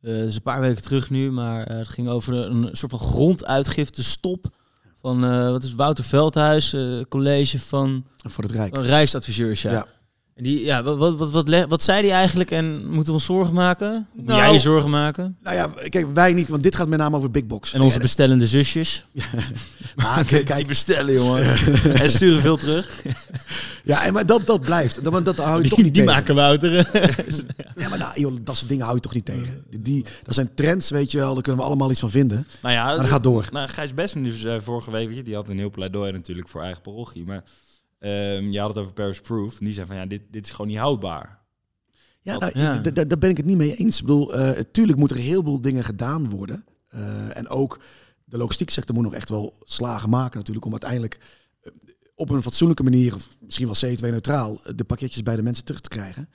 [0.00, 4.02] Dat is een paar weken terug nu, maar het ging over een soort van gronduitgifte
[4.02, 4.46] stop
[5.00, 6.76] van wat is Wouter Veldhuis,
[7.08, 8.74] college van, Voor het Rijk.
[8.74, 9.62] van Rijksadviseurs.
[9.62, 9.70] Ja.
[9.70, 9.86] Ja.
[10.40, 13.54] Die, ja, wat, wat, wat, wat, wat zei die eigenlijk en moeten we ons zorgen
[13.54, 14.08] maken?
[14.14, 15.36] Moet Nou, jij je zorgen maken?
[15.42, 17.72] Nou ja, kijk, wij niet, want dit gaat met name over big box.
[17.74, 19.04] En onze bestellende zusjes.
[19.96, 21.42] Ah, kijk, kijk, bestellen, jongen.
[22.02, 23.02] en sturen veel terug.
[23.84, 25.04] ja, en maar dat, dat blijft.
[25.04, 26.16] Dat, dat hou je Die, toch niet die tegen.
[26.16, 26.90] maken Wouter.
[27.76, 29.64] Ja, maar nou, joh, dat soort dingen hou je toch niet tegen.
[29.78, 31.34] Die, dat zijn trends, weet je wel.
[31.34, 32.46] Daar kunnen we allemaal iets van vinden.
[32.62, 33.48] Nou ja, Maar dat gaat door.
[33.52, 36.48] Nou, Gijs Bessen die zei vorige week, weet je, die had een heel pleidooi natuurlijk
[36.48, 37.24] voor eigen parochie.
[37.24, 37.42] Maar
[37.98, 39.58] ehm, je had het over Paris Proof.
[39.58, 41.46] En die zei van, ja, dit, dit is gewoon niet houdbaar.
[42.22, 42.80] Ja, nou, Ja.
[42.80, 43.96] d- d- daar ben ik het niet mee eens.
[44.00, 46.64] Ik bedoel, eh tuurlijk moet er heel veel dingen gedaan worden.
[46.88, 47.80] Eh, en ook
[48.24, 50.66] de logistieke sector moet nog echt wel slagen maken natuurlijk...
[50.66, 51.18] om uiteindelijk
[51.60, 51.72] eh,
[52.14, 54.60] op een fatsoenlijke manier, of misschien wel CO2-neutraal...
[54.74, 56.28] de pakketjes bij de mensen terug te krijgen.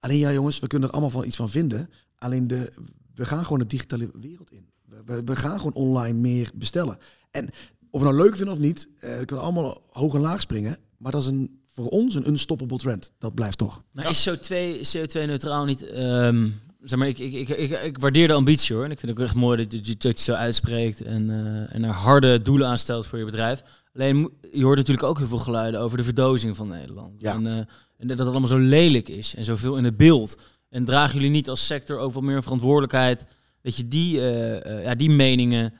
[0.00, 1.90] Alleen ja jongens, we kunnen er allemaal van iets van vinden.
[2.18, 2.72] Alleen de,
[3.14, 4.70] we gaan gewoon de digitale wereld in.
[4.84, 6.98] We, we, we gaan gewoon online meer bestellen.
[7.30, 7.48] En
[7.90, 10.76] of we nou leuk vinden of niet, eh, we kunnen allemaal hoog en laag springen.
[11.02, 13.12] Maar dat is een, voor ons een unstoppable trend.
[13.18, 13.82] Dat blijft toch.
[13.92, 14.54] Maar is CO2,
[14.96, 15.86] CO2-neutraal niet...
[15.86, 16.48] ehm,
[16.82, 18.84] zeg maar, ik, ik, ik, ik, waardeer de ambitie hoor.
[18.84, 21.84] En ik vind het ook echt mooi dat je het zo uitspreekt en, eh, en
[21.84, 23.62] er harde doelen aanstelt voor je bedrijf.
[23.94, 27.20] Alleen, je hoort natuurlijk ook heel veel geluiden over de verdozing van Nederland.
[27.20, 27.34] Ja.
[27.34, 27.56] En, eh,
[27.96, 30.36] en dat het allemaal zo lelijk is en zoveel in het beeld.
[30.68, 33.24] En dragen jullie niet als sector ook wat meer verantwoordelijkheid
[33.62, 35.74] dat je die, eh, ja, die meningen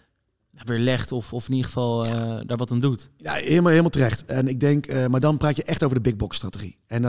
[0.53, 3.11] nou, weer legt of, of in ieder geval eh, daar wat aan doet?
[3.17, 4.25] Ja, helemaal, helemaal terecht.
[4.25, 6.79] En ik denk, eh, maar dan praat je echt over de big box strategie.
[6.87, 7.03] En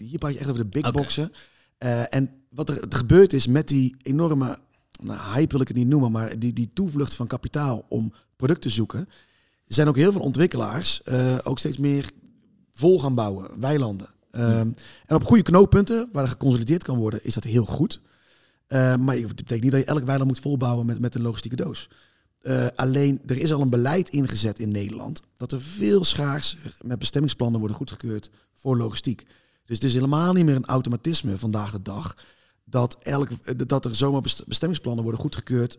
[0.00, 1.32] hier praat je echt over de big boxen.
[1.78, 4.58] Eh, en wat er gebeurd is met die enorme,
[5.02, 8.70] nou, hype wil ik het niet noemen, maar die, die toevlucht van kapitaal om producten
[8.70, 9.08] te zoeken,
[9.66, 11.02] zijn ook heel veel ontwikkelaars
[11.42, 12.10] ook steeds meer
[12.72, 14.08] vol gaan bouwen, weilanden.
[14.30, 14.70] Ehm,
[15.06, 18.00] en op goede knooppunten, waar er geconsolideerd kan worden, is dat heel goed.
[18.68, 21.88] Maar het betekent niet dat je elk weiland moet volbouwen met, met een logistieke doos.
[22.48, 26.98] Eh, alleen, er is al een beleid ingezet in Nederland dat er veel schaarser met
[26.98, 29.26] bestemmingsplannen worden goedgekeurd voor logistiek.
[29.64, 32.16] Dus het is helemaal niet meer een automatisme vandaag de dag
[32.64, 33.28] dat, elk,
[33.68, 35.78] dat er zomaar best- bestemmingsplannen worden goedgekeurd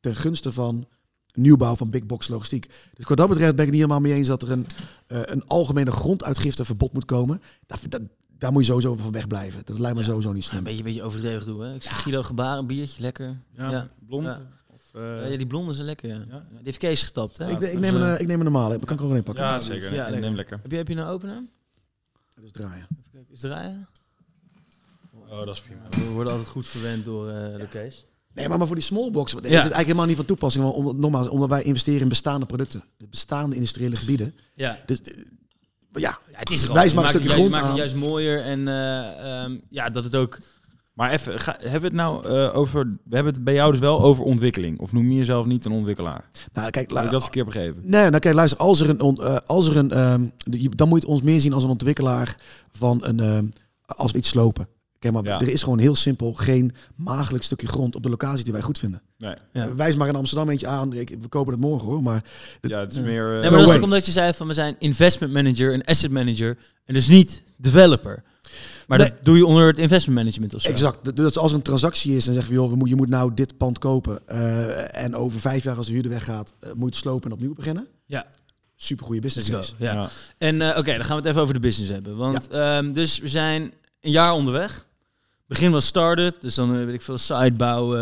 [0.00, 0.86] ten gunste van
[1.34, 2.66] nieuwbouw van big box logistiek.
[2.94, 4.66] Dus wat dat betreft ben ik het niet helemaal mee eens dat er een,
[5.06, 7.42] eh, een algemene gronduitgifteverbod moet komen.
[8.38, 9.60] Daar, moet je sowieso van wegblijven.
[9.64, 10.08] Dat lijkt me Ja.
[10.08, 10.58] sowieso niet Ja, slim.
[10.58, 11.60] een beetje, beetje overdreven doen.
[11.60, 11.74] Hè?
[11.74, 13.40] Ik zie Guido Gebaar, een biertje, lekker.
[13.56, 13.88] Ja, Ja.
[14.06, 14.24] blond.
[14.24, 14.40] Ja.
[14.98, 16.08] Eh, Ja, die blonde zijn lekker.
[16.08, 16.14] Ja.
[16.28, 16.44] ja.
[16.50, 17.38] Die heeft Kees gestapt.
[17.38, 17.50] Hè?
[17.50, 18.76] ik, Dus, ik, neem eh, een, eh, ik neem een normale.
[18.76, 19.44] Maar kan ik er ook een pakken?
[19.44, 19.94] ja, zeker.
[19.94, 20.34] Ja, Neem lekker.
[20.36, 20.58] lekker.
[20.62, 21.42] Heb je, heb je een opener?
[22.40, 22.86] Dus draaien.
[22.90, 23.88] Even kijken, is het draaien?
[25.30, 25.80] Oh, dat is prima.
[25.90, 28.06] We worden altijd goed verwend door eh de Kees.
[28.34, 29.50] Nee, maar, maar voor die small box is het Ja.
[29.58, 30.64] eigenlijk helemaal niet van toepassing.
[30.64, 32.82] Want om, nogmaals, omdat wij investeren in bestaande producten.
[32.96, 34.34] De bestaande industriële gebieden.
[34.54, 34.78] Ja.
[34.86, 35.16] Dus eh,
[35.92, 36.74] ja, ja, het is er al.
[36.74, 37.78] Wijs Je maar een maakt stukje grond maakt het aan.
[37.78, 40.38] juist mooier en eh, ehm, ja, dat het ook...
[40.98, 42.84] Maar even, ga- hebben we het nou eh, over...
[43.04, 44.78] We hebben het bij jou dus wel over ontwikkeling.
[44.80, 46.24] Of noem je jezelf niet een ontwikkelaar?
[46.52, 47.80] nou kijk, Heb ik dat verkeerd begrepen?
[47.84, 50.28] Nee, nou kijk, luister, als er een, on- eh, als er een ehm,
[50.76, 52.36] dan moet je ons meer zien als een ontwikkelaar
[52.72, 53.44] van een, ehm,
[53.86, 54.68] als we iets slopen.
[54.98, 55.40] Kijk, maar Ja.
[55.40, 58.78] er is gewoon heel simpel geen maagdelijk stukje grond op de locatie die wij goed
[58.78, 59.02] vinden.
[59.18, 59.34] Nee.
[59.52, 59.74] Ja.
[59.74, 60.92] Wijs maar in Amsterdam eentje aan.
[60.92, 62.24] Ik, we kopen het morgen hoor, maar
[62.60, 63.24] Ja, het is meer...
[63.26, 65.72] eh, Nee, No maar dat is ook omdat je zei van we zijn investment manager
[65.72, 68.22] en asset manager en dus niet developer.
[68.86, 69.06] Maar Nee.
[69.08, 70.68] dat doe je onder het investment management of zo.
[70.68, 71.04] exact.
[71.04, 73.08] D- Dus als er een transactie is en zeggen we joh, we moet, je moet
[73.08, 76.78] nou dit pand kopen eh, en over vijf jaar als de huurder weggaat, eh, moet
[76.78, 77.86] je het slopen en opnieuw beginnen.
[78.06, 78.26] Ja,
[78.76, 79.74] Super goede business let's go.
[79.76, 79.84] case.
[79.84, 80.00] Ja.
[80.02, 80.08] ja.
[80.38, 82.16] En eh, oké, dan gaan we het even over de business hebben.
[82.16, 83.62] Want ehm, dus we zijn
[84.00, 84.86] een jaar onderweg.
[85.48, 88.00] Begin was start-up, dus dan eh, weet ik veel site bouwen,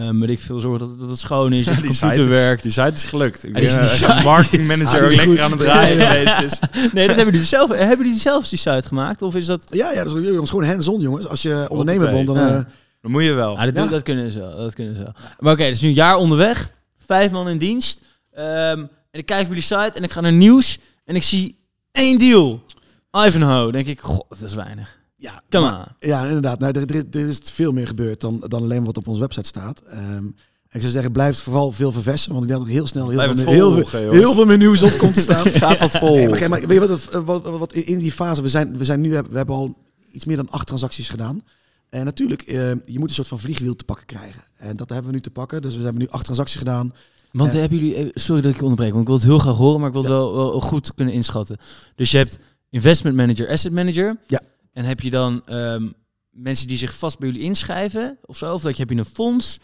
[0.00, 1.98] eh, weet ik veel zorgen dat, het- dat het schoon is, dat Ja, de die
[1.98, 2.62] computer site- werkt.
[2.62, 3.44] Die site is gelukt.
[3.44, 5.38] Ik die ben eh, site- marketingmanager Ah, lekker goed.
[5.38, 6.40] aan het draaien Ja, geweest.
[6.40, 6.58] Dus.
[6.92, 7.70] Nee, dat hebben jullie zelf.
[7.70, 9.62] Hebben jullie zelf die site gemaakt of is dat?
[9.70, 11.26] Ja, ja, dat is jongens, gewoon hands-on jongens.
[11.28, 12.36] Als je ondernemer bent, dan...
[12.36, 12.48] Ja.
[12.56, 12.64] eh,
[13.02, 13.58] Dan moet je wel.
[13.58, 13.86] Ah, dat, Ja.
[13.86, 14.56] dat kunnen ze wel.
[14.56, 15.12] Dat kunnen ze wel.
[15.38, 16.70] Maar oké, dus nu een jaar onderweg,
[17.06, 18.00] vijf man in dienst.
[18.32, 18.78] Ehm,
[19.10, 21.58] en ik kijk op jullie site en ik ga naar nieuws en ik zie
[21.92, 22.62] één deal.
[23.26, 23.72] Ivanhoe.
[23.72, 24.96] Denk ik, god, dat is weinig.
[25.16, 26.08] Ja, Come maar- on.
[26.08, 26.58] Ja, inderdaad.
[26.58, 29.46] Nou, er, er, er is veel meer gebeurd dan, dan alleen wat op onze website
[29.48, 29.80] staat.
[29.80, 30.24] Ehm,
[30.70, 32.30] ik zou zeggen, blijf vooral veel verversen.
[32.30, 33.46] Want ik denk dat heel snel heel, veel,
[34.00, 35.46] heel, heel veel meer nieuws op komt te staan.
[35.62, 36.14] Gaat dat vol?
[36.14, 38.84] Nee, maar, kijk, maar weet je wat, wat, wat in die fase, we zijn, we
[38.84, 39.76] zijn nu, we hebben al
[40.12, 41.40] iets meer dan acht transacties gedaan.
[41.88, 44.42] En natuurlijk, eh, je moet een soort van vliegwiel te pakken krijgen.
[44.56, 45.62] En dat hebben we nu te pakken.
[45.62, 46.92] Dus we hebben nu acht transacties gedaan.
[47.32, 49.56] Want hebben jullie, eh, sorry dat ik je onderbreek, want ik wil het heel graag
[49.56, 50.16] horen, maar ik wil het Ja.
[50.18, 51.56] wel, wel goed kunnen inschatten.
[51.94, 52.38] Dus je hebt
[52.70, 54.16] investment manager, asset manager.
[54.26, 54.40] Ja.
[54.76, 55.88] En heb je dan ehm,
[56.30, 58.54] mensen die zich vast bij jullie inschrijven of zo?
[58.54, 59.58] Of dat je, heb je een fonds?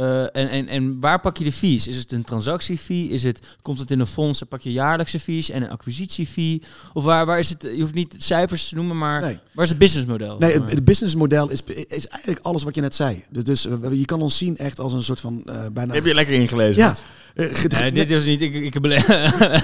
[0.00, 1.86] Eh, en, en, en waar pak je de fees?
[1.86, 3.08] Is het een transactiefee?
[3.08, 6.62] Is het, komt het in een fonds en pak je jaarlijkse fees en een acquisitiefee?
[6.92, 7.62] Of waar, waar is het?
[7.74, 9.38] Je hoeft niet cijfers te noemen, maar Nee.
[9.52, 10.28] waar is het businessmodel?
[10.38, 10.70] Nee, zeg het, maar?
[10.70, 13.24] het businessmodel is, is eigenlijk alles wat je net zei.
[13.30, 15.94] Dus, dus eh, je kan ons zien echt als een soort van eh, bijna...
[15.94, 16.82] Heb je lekker ingelezen?
[16.82, 16.94] Ja.
[17.34, 18.42] eh, Nee, dit is niet.
[18.42, 18.84] Ik, ik heb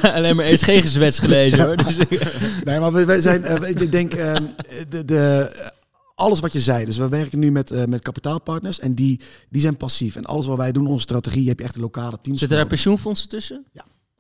[0.03, 1.77] alleen, maar ESG-gezwets gelezen hoor.
[1.77, 1.97] Dus,
[2.65, 4.35] Nee, maar we, wij zijn, ik denk, eh,
[4.89, 5.51] de, de,
[6.17, 6.85] alles wat je zei.
[6.85, 10.17] Dus we werken nu met, eh, met kapitaalpartners en die, die zijn passief.
[10.17, 12.39] En alles wat wij doen, onze strategie, heb je echt een lokale teams.
[12.39, 13.67] Zitten daar pensioenfondsen tussen?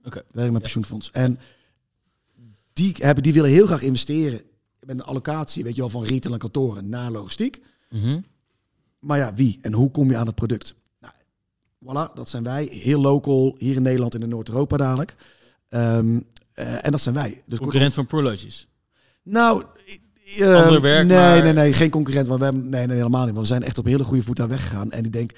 [0.03, 1.11] We werken met pensioenfonds.
[1.11, 1.39] En
[2.73, 4.41] die, hebben, die willen heel graag investeren
[4.81, 7.63] met een allocatie, weet je wel, van retail en kantoren naar logistiek.
[7.91, 8.21] Mhm.
[8.99, 10.75] Maar ja, wie en hoe kom je aan het product?
[11.01, 11.15] Nou,
[11.85, 12.65] voilà, dat zijn wij.
[12.65, 15.15] Heel local, hier in Nederland en in Noord-Europa dadelijk.
[15.69, 16.21] Ehm,
[16.53, 17.43] eh, en dat zijn wij.
[17.47, 18.69] Dus Concurrent van Prologis.
[19.23, 19.65] Nou,
[20.41, 22.27] eh, Ander werk, nee, maar- nee, nee, geen concurrent.
[22.27, 23.35] Want we hebben, nee, nee, helemaal niet.
[23.35, 24.91] Want we zijn echt op een hele goede voet daar weggegaan.
[24.91, 25.31] En ik denk,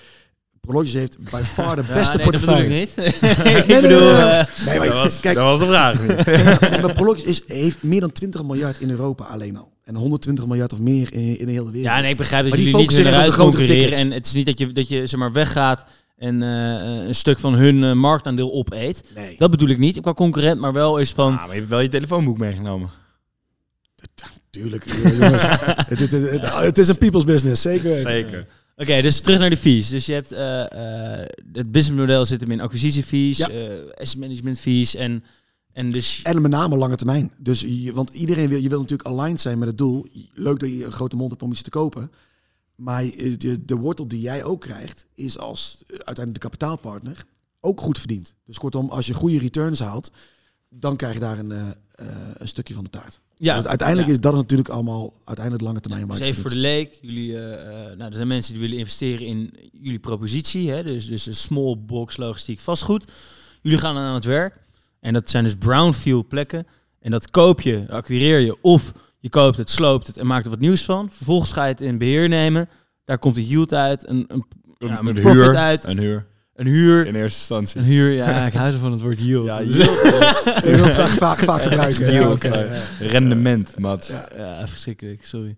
[0.61, 2.94] Prologis heeft by far de beste nee, dat bedoel ik niet.
[2.96, 4.01] Nee, ik nee, bedoel...
[4.01, 4.42] nee, nee.
[4.66, 6.07] Nee, maar Dat was, kijk, dat was de vraag.
[6.83, 9.72] maar Prologis is, heeft meer dan 20 miljard in Europa alleen al.
[9.85, 11.92] En 120 miljard of meer in, in de hele wereld.
[11.94, 13.77] ja, nee, ik begrijp dat Maar die jullie niet eruit concurreren.
[13.77, 13.98] tickets.
[14.01, 15.85] En het is niet dat je, dat je zeg maar, weggaat
[16.16, 19.03] en eh, een stuk van hun eh, marktaandeel opeet.
[19.14, 19.35] Nee.
[19.38, 21.33] Dat bedoel ik niet qua concurrent, maar wel is van...
[21.33, 22.90] Ah, maar je hebt wel je telefoonboek meegenomen.
[24.51, 25.43] Tuurlijk, eh, jongens.
[25.89, 27.91] het, het, het, het- is een people's business, zeker.
[27.91, 28.11] weten.
[28.11, 28.47] Zeker.
[28.77, 29.89] Oké, dus terug naar de fees.
[29.89, 33.47] Dus je hebt eh, eh, het businessmodel zit hem in acquisitiefees, Ja.
[33.95, 35.25] asset management fees en,
[35.73, 36.21] en dus...
[36.23, 37.33] En met name lange termijn.
[37.39, 40.07] Dus je, want iedereen wil, je wil natuurlijk aligned zijn met het doel.
[40.35, 42.11] Leuk dat je een grote mond hebt om iets te kopen.
[42.75, 43.03] Maar
[43.39, 47.25] de, de wortel die jij ook krijgt, is als uiteindelijk de kapitaalpartner
[47.61, 48.35] ook goed verdiend.
[48.47, 50.11] Dus kortom, als je goede returns haalt,
[50.68, 52.07] dan krijg je daar een, eh, eh,
[52.38, 53.20] een stukje van de taart.
[53.37, 54.14] ja, Want uiteindelijk ja.
[54.14, 56.07] is dat is natuurlijk allemaal uiteindelijk lange termijn.
[56.07, 58.78] waar Dus even voor de leek, jullie, eh, eh, nou, er zijn mensen die willen
[58.78, 60.83] investeren in jullie propositie, hè?
[60.83, 63.04] Dus, dus een small box logistiek vastgoed.
[63.62, 64.59] Jullie gaan dan aan het werk
[65.00, 66.66] en dat zijn dus brownfield plekken
[67.00, 70.50] en dat koop je, acquireer je of je koopt het, sloopt het en maakt er
[70.50, 71.11] wat nieuws van.
[71.12, 72.68] Vervolgens ga je het in beheer nemen,
[73.04, 74.44] daar komt een yield uit, een, een,
[74.78, 75.57] ja, een een profit huur.
[75.57, 76.26] uit, Een huur.
[76.59, 77.81] Een huur, In eerste instantie.
[77.81, 78.11] een huur.
[78.11, 79.47] Ja, ik hou van het woord yield.
[79.47, 79.77] Ja, yield.
[79.85, 82.05] het graag vaak, vaak gebruiken.
[82.05, 82.83] Ja, Yield, ja.
[83.01, 84.09] Rendement, Mats.
[84.09, 84.29] Ja.
[84.37, 85.57] ja, verschrikkelijk, sorry.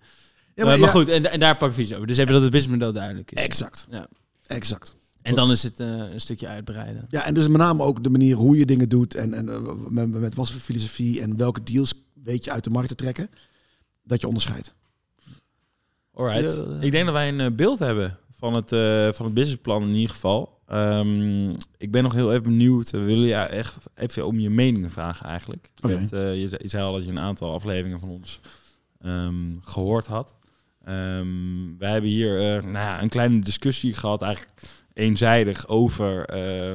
[0.54, 2.06] Ja, maar, ja, goed, en, en daar pak ik vies over.
[2.06, 3.42] Dus even dat het businessmodel duidelijk is.
[3.42, 3.86] Exact.
[3.90, 4.08] Ja.
[4.46, 4.94] Exact.
[5.22, 7.06] En dan is het eh, een stukje uitbreiden.
[7.10, 9.58] Ja, en dus met name ook de manier hoe je dingen doet en, en eh,
[9.88, 13.30] met, met wat voor filosofie en welke deals weet je uit de markt te trekken,
[14.02, 14.74] dat je onderscheidt.
[16.14, 16.56] Alright.
[16.56, 16.82] Ja, eh.
[16.82, 19.94] Ik denk dat wij een eh, beeld hebben van het, eh, van het businessplan in
[19.94, 20.59] ieder geval.
[20.70, 22.90] Ehm, ik ben nog heel even benieuwd.
[22.90, 25.70] We willen je echt even om je meningen vragen eigenlijk.
[26.12, 28.40] Eh, je, zei- je zei al dat je een aantal afleveringen van ons
[29.00, 30.34] ehm, gehoord had.
[30.84, 34.52] Ehm, wij hebben hier eh, nou ja, een kleine discussie gehad, eigenlijk
[34.92, 36.74] eenzijdig over eh,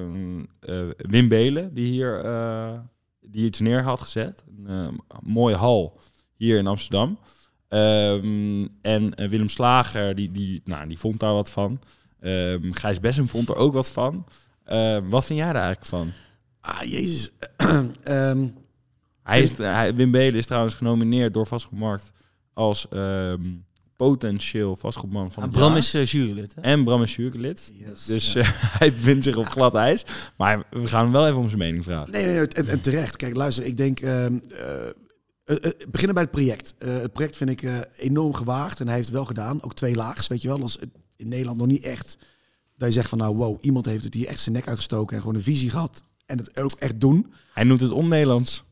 [0.97, 2.73] Wim Belen, die hier eh,
[3.21, 4.43] die iets neer had gezet.
[4.65, 4.67] Een
[5.08, 5.99] eh, mooie hal
[6.36, 7.17] hier in Amsterdam.
[8.81, 11.79] En eh, Willem Slager, die, die, nou, die vond daar wat van.
[12.25, 14.25] Ehm Gijs Bessem vond er ook wat van.
[14.63, 16.11] Ehm, wat vind jij daar eigenlijk van?
[16.61, 17.31] Ah, jezus.
[18.03, 18.47] Ehm,
[19.23, 22.11] Hij is, hij, Wim Belen is trouwens genomineerd door Vastgoedmarkt
[22.53, 23.41] als ehm,
[23.95, 25.77] potentieel vastgoedman van Ah, het Bram jaar.
[25.77, 26.61] is uh, jurylid, hè?
[26.61, 27.73] En Bram is jurylid.
[27.75, 28.05] yes.
[28.05, 28.41] Dus Ja.
[28.41, 30.05] eh, hij vindt zich op glad ijs.
[30.38, 32.11] Maar we gaan hem wel even om zijn mening vragen.
[32.11, 33.15] Nee, nee, nee, en, en terecht.
[33.15, 33.99] Kijk, luister, ik denk...
[33.99, 36.75] ehm, eh, eh, eh, beginnen bij het project.
[36.77, 39.63] Eh, het project vind ik eh, enorm gewaagd en hij heeft het wel gedaan.
[39.63, 40.59] Ook twee laags, weet je wel.
[40.59, 42.17] Het in Nederland nog niet echt...
[42.78, 45.21] Dat je zegt van nou, wow, iemand heeft het hier echt zijn nek uitgestoken en
[45.21, 46.04] gewoon een visie gehad.
[46.25, 47.34] En het ook echt doen.
[47.54, 48.63] Hij noemt het on-Nederlands.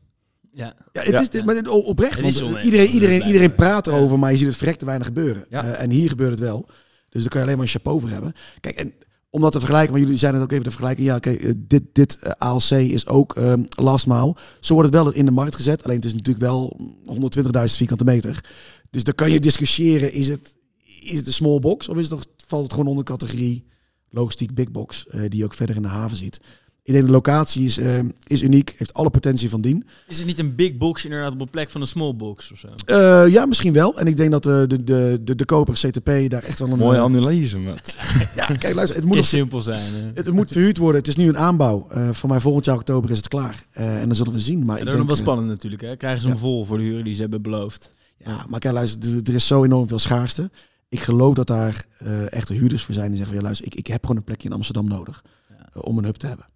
[0.52, 0.74] Ja.
[0.92, 1.20] Ja, het Ja.
[1.20, 2.12] is dit, maar dit- oprecht.
[2.14, 2.64] Het Want is oneens.
[2.64, 5.46] iedereen, iedereen, iedereen praat erover, maar je ziet het verrekt te weinig gebeuren.
[5.50, 5.64] Ja.
[5.64, 6.66] Eh, en hier gebeurt het wel.
[7.08, 8.32] Dus daar kan je alleen maar een chapeau voor hebben.
[8.60, 8.92] Kijk, en
[9.30, 11.04] om dat te vergelijken, maar jullie zijn het ook even te vergelijken.
[11.04, 14.36] Ja, kijk, eh, dit, dit eh, ALC is ook ehm last maal.
[14.60, 15.84] Zo wordt het wel in de markt gezet.
[15.84, 16.76] Alleen het is natuurlijk wel
[17.06, 18.44] 120.000 vierkante meter.
[18.90, 20.54] Dus dan kan je discussiëren, is het,
[21.00, 23.64] is het een small box of is het nog, valt het gewoon onder categorie
[24.10, 26.40] logistiek big box, eh, die je ook verder in de haven ziet.
[26.82, 29.84] Ik denk de locatie is, eh, is uniek, heeft alle potentie van dien.
[30.08, 32.58] Is het niet een big box inderdaad op een plek van een small box of
[32.58, 32.68] zo?
[32.86, 33.98] Eh, ja, misschien wel.
[33.98, 36.78] En ik denk dat de, de, de, de, de koper CTP daar echt wel een...
[36.78, 37.96] Mooie analyse, maat.
[38.36, 39.92] ja, kijk, luister, het moet, nog- simpel zijn.
[39.94, 40.06] hè?
[40.06, 40.98] het, het moet verhuurd worden.
[40.98, 41.86] Het is nu een aanbouw.
[41.90, 43.64] Eh voor mij volgend jaar oktober is het klaar.
[43.72, 44.64] Eh, en dan zullen we zien.
[44.64, 45.82] Maar Ja, ik dat is wel spannend natuurlijk.
[45.82, 45.96] Hè?
[45.96, 46.42] Krijgen ze hem ja.
[46.42, 47.90] vol voor de huur die ze hebben beloofd?
[48.24, 50.50] Ja, maar kijk, luister, er, er is zo enorm veel schaarste.
[50.94, 53.74] Ik geloof dat daar eh echte huurders voor zijn die zeggen: van, ja, luister, ik,
[53.74, 56.46] ik heb gewoon een plekje in Amsterdam nodig eh, om een hub te hebben.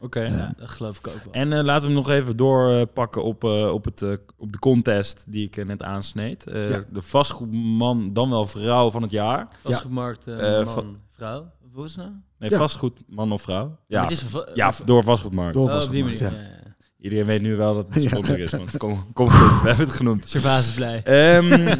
[0.00, 0.20] Oké.
[0.20, 1.32] Ja, dat geloof ik ook wel.
[1.32, 4.58] En eh, laten we hem nog even doorpakken op, eh, op, het, eh, op de
[4.58, 6.46] contest die ik net aansneed.
[6.46, 6.78] Eh, Ja.
[6.90, 9.48] De vastgoedman, dan wel vrouw van het jaar.
[9.62, 11.50] Vastgemarkt eh, Eh, man, van- vrouw.
[11.72, 12.16] Hoe is het nou?
[12.38, 12.56] Nee, Ja.
[12.58, 13.76] vastgoedman of vrouw.
[13.86, 15.54] Ja, het is een va- ja door vastgoedmarkt.
[15.54, 16.38] Door Oh, op die vastgemarkt, manier.
[16.38, 16.48] ja.
[16.54, 16.58] Ja.
[16.64, 16.74] ja.
[17.00, 18.08] Iedereen weet nu wel dat het Ja.
[18.08, 18.50] sponsor is.
[18.50, 18.68] Man.
[18.76, 20.28] Kom, kom goed, we hebben het genoemd.
[20.30, 21.02] Servaas is blij.
[21.02, 21.76] Ehm,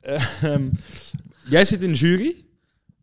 [1.48, 2.44] jij zit in de jury.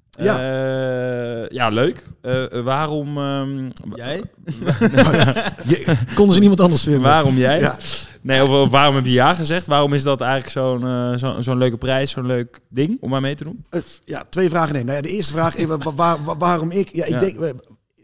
[0.09, 0.39] Ja.
[0.39, 2.09] Eh, ja, leuk.
[2.21, 4.23] Eh, waarom, ehm, Jij?
[5.71, 7.01] Je, konden ze niemand anders vinden?
[7.01, 7.59] waarom jij?
[7.59, 7.77] Ja.
[8.21, 9.67] Nee, of, of waarom heb je ja gezegd?
[9.67, 13.21] Waarom is dat eigenlijk zo'n eh, zo, zo'n leuke prijs, zo'n leuk ding om aan
[13.21, 13.65] mee te doen?
[14.05, 14.73] Ja, twee vragen.
[14.73, 16.89] Nee, nou ja, de eerste vraag, waar, waar- waarom ik?
[16.95, 17.19] Ja, ik Ja.
[17.19, 17.53] denk,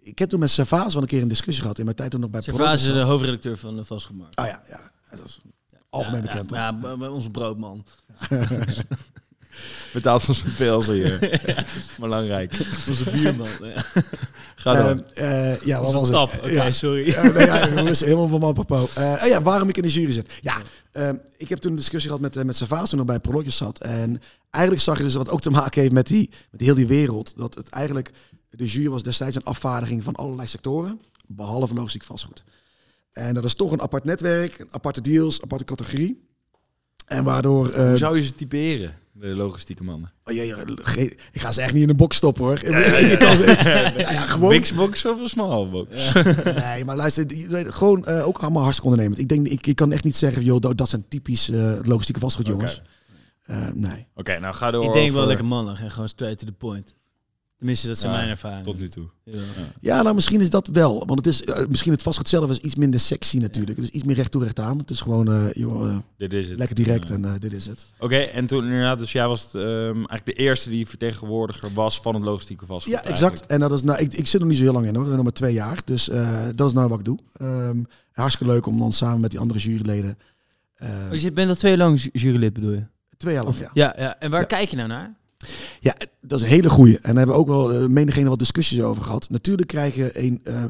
[0.04, 2.20] ik heb toen met Servaas wel een keer een discussie gehad in mijn tijd toen
[2.20, 4.36] nog bij Servaas is de hoofdredacteur van de Vastgemarkt.
[4.36, 4.80] Ah ja, ja,
[5.18, 5.42] dat is
[5.90, 6.50] algemeen ja, bekend.
[6.50, 7.00] Ja, toch?
[7.00, 7.86] ja, onze broodman.
[9.94, 11.40] Betaalt ons veel hier.
[12.00, 12.54] Belangrijk.
[12.88, 13.48] Onze buurman.
[13.62, 13.84] ja.
[14.56, 15.04] Ga door.
[15.14, 16.42] Eh, eh, ja, wat was Onze het?
[16.42, 17.06] Oké, sorry.
[17.08, 18.88] Ja, nee, ja, dat is helemaal van mijn.
[18.96, 20.32] Eh, oh ja, waarom ik in de jury zit.
[20.42, 20.58] Ja,
[20.92, 23.58] ehm, ik heb toen een discussie gehad met, eh, met Servaas toen nog bij Prologos
[23.58, 23.80] zat.
[23.80, 26.88] En eigenlijk zag je dus wat ook te maken heeft met, die, met heel die
[26.88, 27.34] wereld.
[27.38, 28.12] Dat het eigenlijk,
[28.50, 32.44] de jury was destijds een afvaardiging van allerlei sectoren, behalve logistiek vastgoed.
[33.12, 36.30] En dat is toch een apart netwerk, aparte deals, aparte categorie.
[37.06, 37.70] En waardoor...
[37.70, 40.12] eh, Hoe zou je ze typeren, de logistieke mannen?
[40.24, 40.58] oh, ja,
[41.32, 42.60] ik ga ze echt niet in een box stoppen hoor.
[42.64, 42.82] Nou
[43.98, 46.14] ja, gewoon, Bigbox of een smallbox?
[46.44, 49.22] Nee, maar luister, gewoon eh, ook allemaal hartstikke ondernemend.
[49.22, 52.20] Ik denk, ik, ik kan echt niet zeggen, joh, dat, dat zijn typisch eh, logistieke
[52.20, 52.82] vastgoed, jongens.
[53.42, 54.08] Eh, nee.
[54.16, 54.84] Oké, nou ga door.
[54.84, 56.96] Ik denk wel lekker mannig en gewoon straight to the point.
[57.62, 58.64] Tenminste, dat zijn Ja, mijn ervaringen.
[58.64, 59.08] Tot nu toe.
[59.24, 59.40] Ja.
[59.82, 61.06] Ja, nou misschien is dat wel.
[61.06, 63.78] Want het is eh, misschien het vastgoed zelf is iets minder sexy natuurlijk.
[63.78, 64.78] Het is iets meer recht toe recht aan.
[64.78, 66.58] Het is gewoon eh, joh, eh, Dit is het.
[66.58, 67.14] lekker direct Ja.
[67.14, 67.86] en eh, dit is het.
[68.00, 72.00] Oké, en toen inderdaad, dus jij was het, ehm, eigenlijk de eerste die vertegenwoordiger was
[72.02, 72.94] van het logistieke vastgoed.
[72.94, 73.22] Ja, exact.
[73.22, 73.52] eigenlijk.
[73.52, 75.08] En dat is, nou, ik, ik zit nog niet zo heel lang in hoor.
[75.08, 75.80] Nog maar twee jaar.
[75.86, 77.20] Dus eh, dat is nou wat ik doe.
[77.38, 80.18] Ehm, hartstikke leuk om dan samen met die andere juryleden.
[81.12, 82.84] Oh, je bent al twee lang ju- jurylid, bedoel je?
[83.18, 83.70] twee jaar lang, ja.
[83.74, 84.20] Ja, ja.
[84.20, 84.46] En waar Ja.
[84.46, 85.16] kijk je nou naar?
[85.80, 86.96] Ja, dat is een hele goeie.
[86.96, 89.30] En daar hebben we ook wel uh, menigene wat discussies over gehad.
[89.30, 90.40] Natuurlijk krijg je een...
[90.44, 90.64] eh,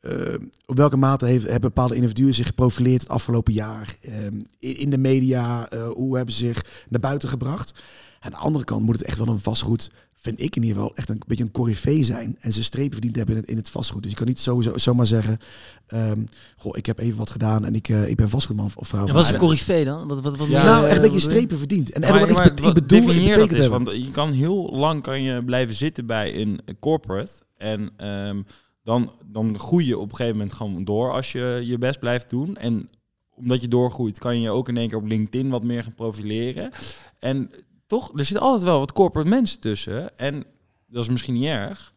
[0.00, 0.34] eh,
[0.66, 3.96] op welke mate heeft, hebben bepaalde individuen zich geprofileerd het afgelopen jaar?
[4.00, 7.72] Ehm, in, de media, eh, hoe hebben ze zich naar buiten gebracht?
[8.20, 10.96] Aan de andere kant moet het echt wel een vastgoed, vind ik in ieder geval,
[10.96, 12.36] echt een beetje een corifee zijn.
[12.40, 14.02] En ze strepen verdiend hebben in het, in het vastgoed.
[14.02, 15.38] Dus je kan niet sowieso, zomaar zeggen,
[15.86, 16.24] ehm,
[16.56, 19.06] goh, ik heb even wat gedaan en ik, eh, ik ben vastgoedman of vrouw.
[19.06, 20.08] Ja, wat is een corifee dan?
[20.08, 21.90] Wat, wat, wat Ja, nou, eh, echt een beetje wat strepen verdiend.
[21.92, 23.84] En Maar- wat maar wat- bedoel, definieer betekent dat hebben.
[23.84, 28.42] want je kan heel lang kan je blijven zitten bij een corporate en ehm,
[28.82, 32.28] dan, dan groei je op een gegeven moment gewoon door als je je best blijft
[32.30, 32.56] doen.
[32.56, 32.90] En
[33.34, 35.94] omdat je doorgroeit, kan je je ook in één keer op LinkedIn wat meer gaan
[35.94, 36.70] profileren.
[37.18, 37.50] En
[37.88, 40.18] toch, er zitten altijd wel wat corporate mensen tussen.
[40.18, 40.44] En
[40.86, 41.92] dat is misschien niet erg,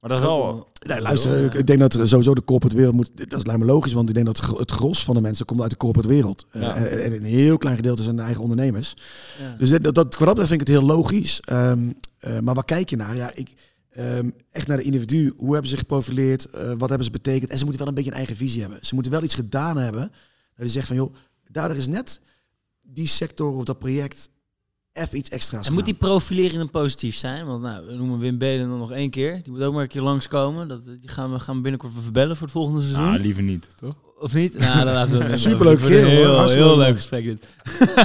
[0.00, 0.68] maar dat is wel...
[0.86, 3.10] Nee, luister, ik, ik denk dat er sowieso de corporate wereld moet.
[3.30, 5.20] Dat is lijkt me logisch, want ik denk dat het gro- het gros van de
[5.20, 6.46] mensen komt uit de corporate wereld.
[6.50, 6.74] Eh, Ja.
[6.74, 8.96] en, en een heel klein gedeelte zijn de eigen ondernemers.
[9.40, 9.54] Ja.
[9.58, 11.40] Dus dat, dat, wat dat betreft vind ik het heel logisch.
[11.40, 13.16] Ehm, eh, maar waar kijk je naar?
[13.16, 13.54] Ja, ik,
[13.90, 15.32] ehm, echt naar de individu.
[15.36, 16.44] Hoe hebben ze zich geprofileerd?
[16.50, 17.50] Eh, wat hebben ze betekend?
[17.50, 18.78] En ze moeten wel een beetje een eigen visie hebben.
[18.82, 20.12] Ze moeten wel iets gedaan hebben.
[20.56, 21.14] Dat je zegt van, joh,
[21.50, 22.20] daardoor is net
[22.82, 24.28] die sector of dat project
[24.96, 27.46] even iets extra's En moet die profilering dan positief zijn?
[27.46, 29.40] Want nou, we noemen Wim Belen dan nog één keer.
[29.42, 30.68] Die moet ook maar een keer langskomen.
[30.68, 33.14] Dat, die gaan we, gaan we binnenkort weer verbellen voor het volgende seizoen.
[33.14, 33.94] Ah, liever niet, toch?
[34.18, 34.58] Of niet?
[34.58, 35.90] Nou, dan laten we Superleuk hoor.
[35.90, 37.46] Heel, heel leuk, gesprek dit.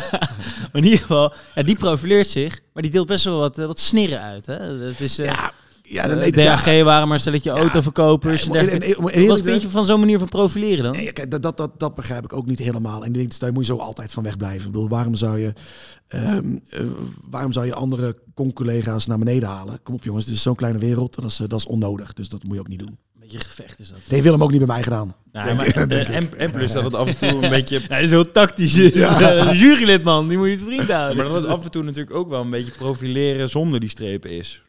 [0.61, 2.61] maar in ieder geval, ja, die profileert zich.
[2.73, 4.45] Maar die deelt best wel wat, eh, wat snirren uit.
[4.45, 4.55] Hè?
[4.55, 5.51] Het is, eh Ja,
[5.91, 8.43] ja, dan, nee, ja, DHG waren maar een stelletje autoverkopers.
[8.43, 8.95] Ja, en en- dergelijke.
[9.01, 10.91] en- en- eerlijk wat vind je van zo'n manier van profileren dan?
[10.91, 13.01] Nee, kijk, dat, dat, dat, dat begrijp ik ook niet helemaal.
[13.01, 14.65] En ik denk, daar moet je zo altijd van wegblijven.
[14.65, 15.53] Ik bedoel, waarom zou je,
[16.07, 16.79] ehm, eh,
[17.29, 19.79] waarom zou je andere con-collega's naar beneden halen?
[19.83, 22.13] Kom op jongens, het is zo'n kleine wereld, dat is, eh, dat is onnodig.
[22.13, 22.97] Dus dat moet je ook niet doen.
[23.13, 23.97] Een beetje gevecht is dat.
[24.07, 25.15] Heeft Willem ook niet bij mij gedaan.
[25.31, 27.79] Nou, Denk maar, en, en plus dat het af en toe een beetje...
[27.79, 28.75] Nee, dat is heel tactisch.
[28.75, 29.53] Ja.
[29.63, 31.17] jurylid man, die moet je vriend houden.
[31.17, 34.29] Maar dat het af en toe natuurlijk ook wel een beetje profileren zonder die strepen
[34.31, 34.63] is.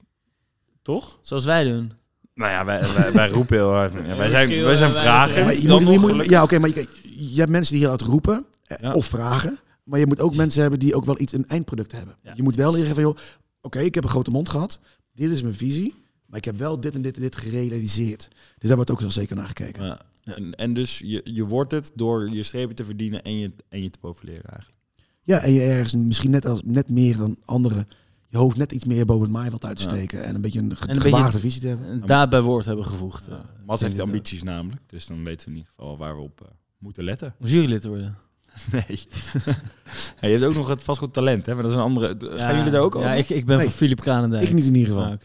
[0.83, 1.19] Toch?
[1.23, 1.93] Zoals wij doen.
[2.35, 3.93] Nou ja, wij, wij, wij roepen heel hard.
[3.93, 5.39] Ja, wij, zijn, wij zijn vragen.
[5.39, 6.89] Ja, maar je dan moet, je ja oké, maar je,
[7.33, 8.93] je hebt mensen die heel hard roepen eh, Ja.
[8.93, 9.59] of vragen.
[9.85, 12.17] Maar je moet ook mensen hebben die ook wel iets, een eindproduct hebben.
[12.23, 12.33] Ja.
[12.37, 13.17] Je moet wel zeggen van, joh,
[13.61, 14.79] oké, ik heb een grote mond gehad.
[15.15, 15.95] Dit is mijn visie.
[16.27, 18.29] Maar ik heb wel dit en dit en dit gerealiseerd.
[18.59, 19.85] Dus daar wordt ook wel zeker naar gekeken.
[19.85, 20.01] Ja.
[20.25, 23.83] En, en dus je, je wordt het door je strepen te verdienen en je, en
[23.83, 24.79] je te profileren eigenlijk.
[25.23, 27.89] Ja, en je ergens misschien net, als, net meer dan anderen
[28.33, 29.89] je hoofd net iets meer boven het maaiveld uit te Ja.
[29.89, 30.25] steken.
[30.25, 31.89] En een beetje een, ge- een beetje- gewaagde visie te hebben.
[31.89, 33.27] Een daad bij woord hebben gevoegd.
[33.29, 33.33] eh.
[33.35, 36.23] Mats heeft denk het ambities namelijk, dus dan weten we in ieder geval waar we
[36.23, 37.35] op eh, moeten letten.
[37.41, 38.17] Om jurylid te worden.
[38.73, 38.85] Nee.
[40.21, 41.53] ja, je hebt ook nog het vastgoed talent, hè?
[41.55, 42.17] Maar dat is een andere.
[42.21, 43.09] Gaan jullie daar ook over?
[43.09, 43.67] Ja, ik, ik ben Nee.
[43.67, 44.43] voor Filip Kranendijk.
[44.43, 45.11] Ik niet in ieder geval.
[45.13, 45.19] Ah,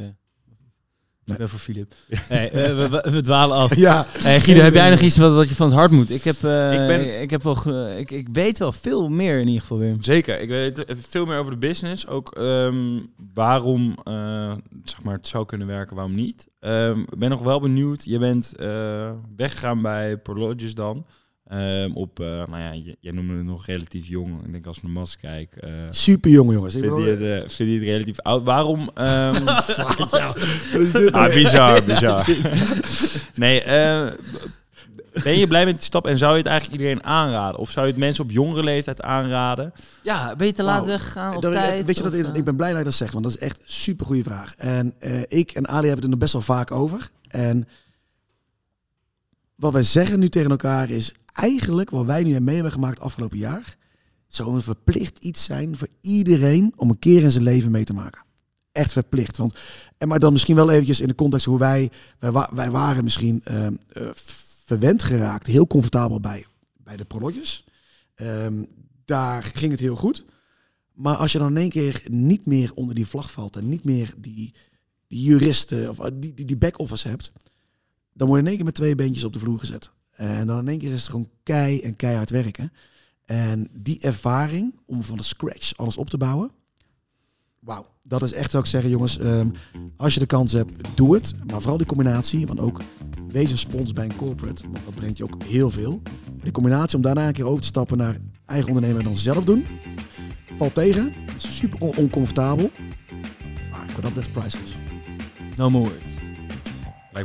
[1.27, 1.93] Ik ben voor Filip.
[2.09, 3.75] Hey, we, we, we dwalen af.
[3.75, 6.09] Ja, Hey, Guido, heb jij nog iets wat, wat je van het hart moet?
[6.09, 9.45] Ik, heb, eh, Ik ben- ik, heb wel, ik, ik weet wel veel meer in
[9.47, 9.95] ieder geval weer.
[9.99, 10.41] Zeker.
[10.41, 12.07] Ik weet eh, veel meer over de business.
[12.07, 12.75] Ook ehm,
[13.33, 14.51] waarom eh,
[14.83, 16.47] zeg maar, het zou kunnen werken, waarom niet.
[16.59, 18.03] Ehm, Ik ben nog wel benieuwd.
[18.05, 21.05] Je bent eh, weggegaan bij Prologis dan.
[21.49, 24.45] Ehm, op, eh, nou ja, jij noemde het nog relatief jong.
[24.45, 26.75] Ik denk als ik naar Mas kijk, eh super jong jongens.
[26.75, 28.43] Ik vind je bedoel- het, eh, vind je het relatief oud.
[28.43, 28.89] Waarom?
[28.93, 29.33] ehm,
[30.93, 31.11] dit?
[31.11, 32.27] ah, bizar, bizar.
[33.35, 34.07] nee, eh,
[35.23, 37.59] ben je blij met die stap en zou je het eigenlijk iedereen aanraden?
[37.59, 39.73] Of zou je het mensen op jongere leeftijd aanraden?
[40.03, 40.87] Ja, ben je te laat Wauw.
[40.87, 41.85] weggegaan op Dat- tijd?
[41.85, 43.39] weet je dat of, ik, ik ben blij dat je dat zegt, want dat is
[43.39, 44.55] echt een super goede vraag.
[44.55, 47.09] En eh, ik en Ali hebben het er nog best wel vaak over.
[47.27, 47.67] En
[49.55, 53.37] wat wij zeggen nu tegen elkaar is eigenlijk wat wij nu mee hebben gemaakt afgelopen
[53.37, 53.77] jaar,
[54.27, 57.93] zou een verplicht iets zijn voor iedereen om een keer in zijn leven mee te
[57.93, 58.21] maken.
[58.71, 59.37] Echt verplicht.
[59.37, 59.55] Want,
[59.97, 63.41] en maar dan misschien wel eventjes in de context hoe wij, wij, wij waren misschien
[63.43, 64.09] ehm, eh,
[64.65, 66.45] verwend geraakt, heel comfortabel bij,
[66.77, 67.65] bij de prologjes.
[68.15, 68.63] Ehm,
[69.05, 70.25] daar ging het heel goed.
[70.93, 73.83] Maar als je dan in één keer niet meer onder die vlag valt en niet
[73.83, 74.53] meer die,
[75.07, 77.31] die juristen of eh, die, die, die back-office hebt,
[78.13, 79.91] dan word je in één keer met twee beentjes op de vloer gezet.
[80.17, 82.71] En dan in één keer is het gewoon kei en keihard werken.
[83.25, 86.51] En die ervaring om van de scratch alles op te bouwen,
[87.59, 89.49] wauw, dat is echt zou ik zeggen, jongens, ehm,
[89.97, 91.33] als je de kans hebt, doe het.
[91.47, 92.81] Maar vooral die combinatie, want ook
[93.27, 96.01] wees spons bij een corporate, want dat brengt je ook heel veel.
[96.43, 99.43] Die combinatie om daarna een keer over te stappen naar eigen ondernemer en dan zelf
[99.45, 99.65] doen,
[100.55, 101.13] valt tegen.
[101.37, 102.71] Super on- oncomfortabel.
[103.71, 104.75] Maar wat dat betreft priceless.
[105.55, 106.13] No more words.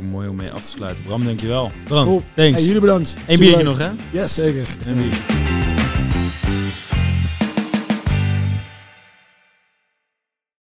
[0.01, 1.03] Mooi om mee af te sluiten.
[1.03, 1.71] Bram, dankjewel.
[1.83, 2.23] Bram, cool.
[2.33, 2.55] thanks.
[2.55, 3.15] Hey, jullie bedankt.
[3.27, 3.89] Eén biertje nog, hè?
[4.11, 4.67] Ja, zeker.
[4.85, 5.19] Biertje.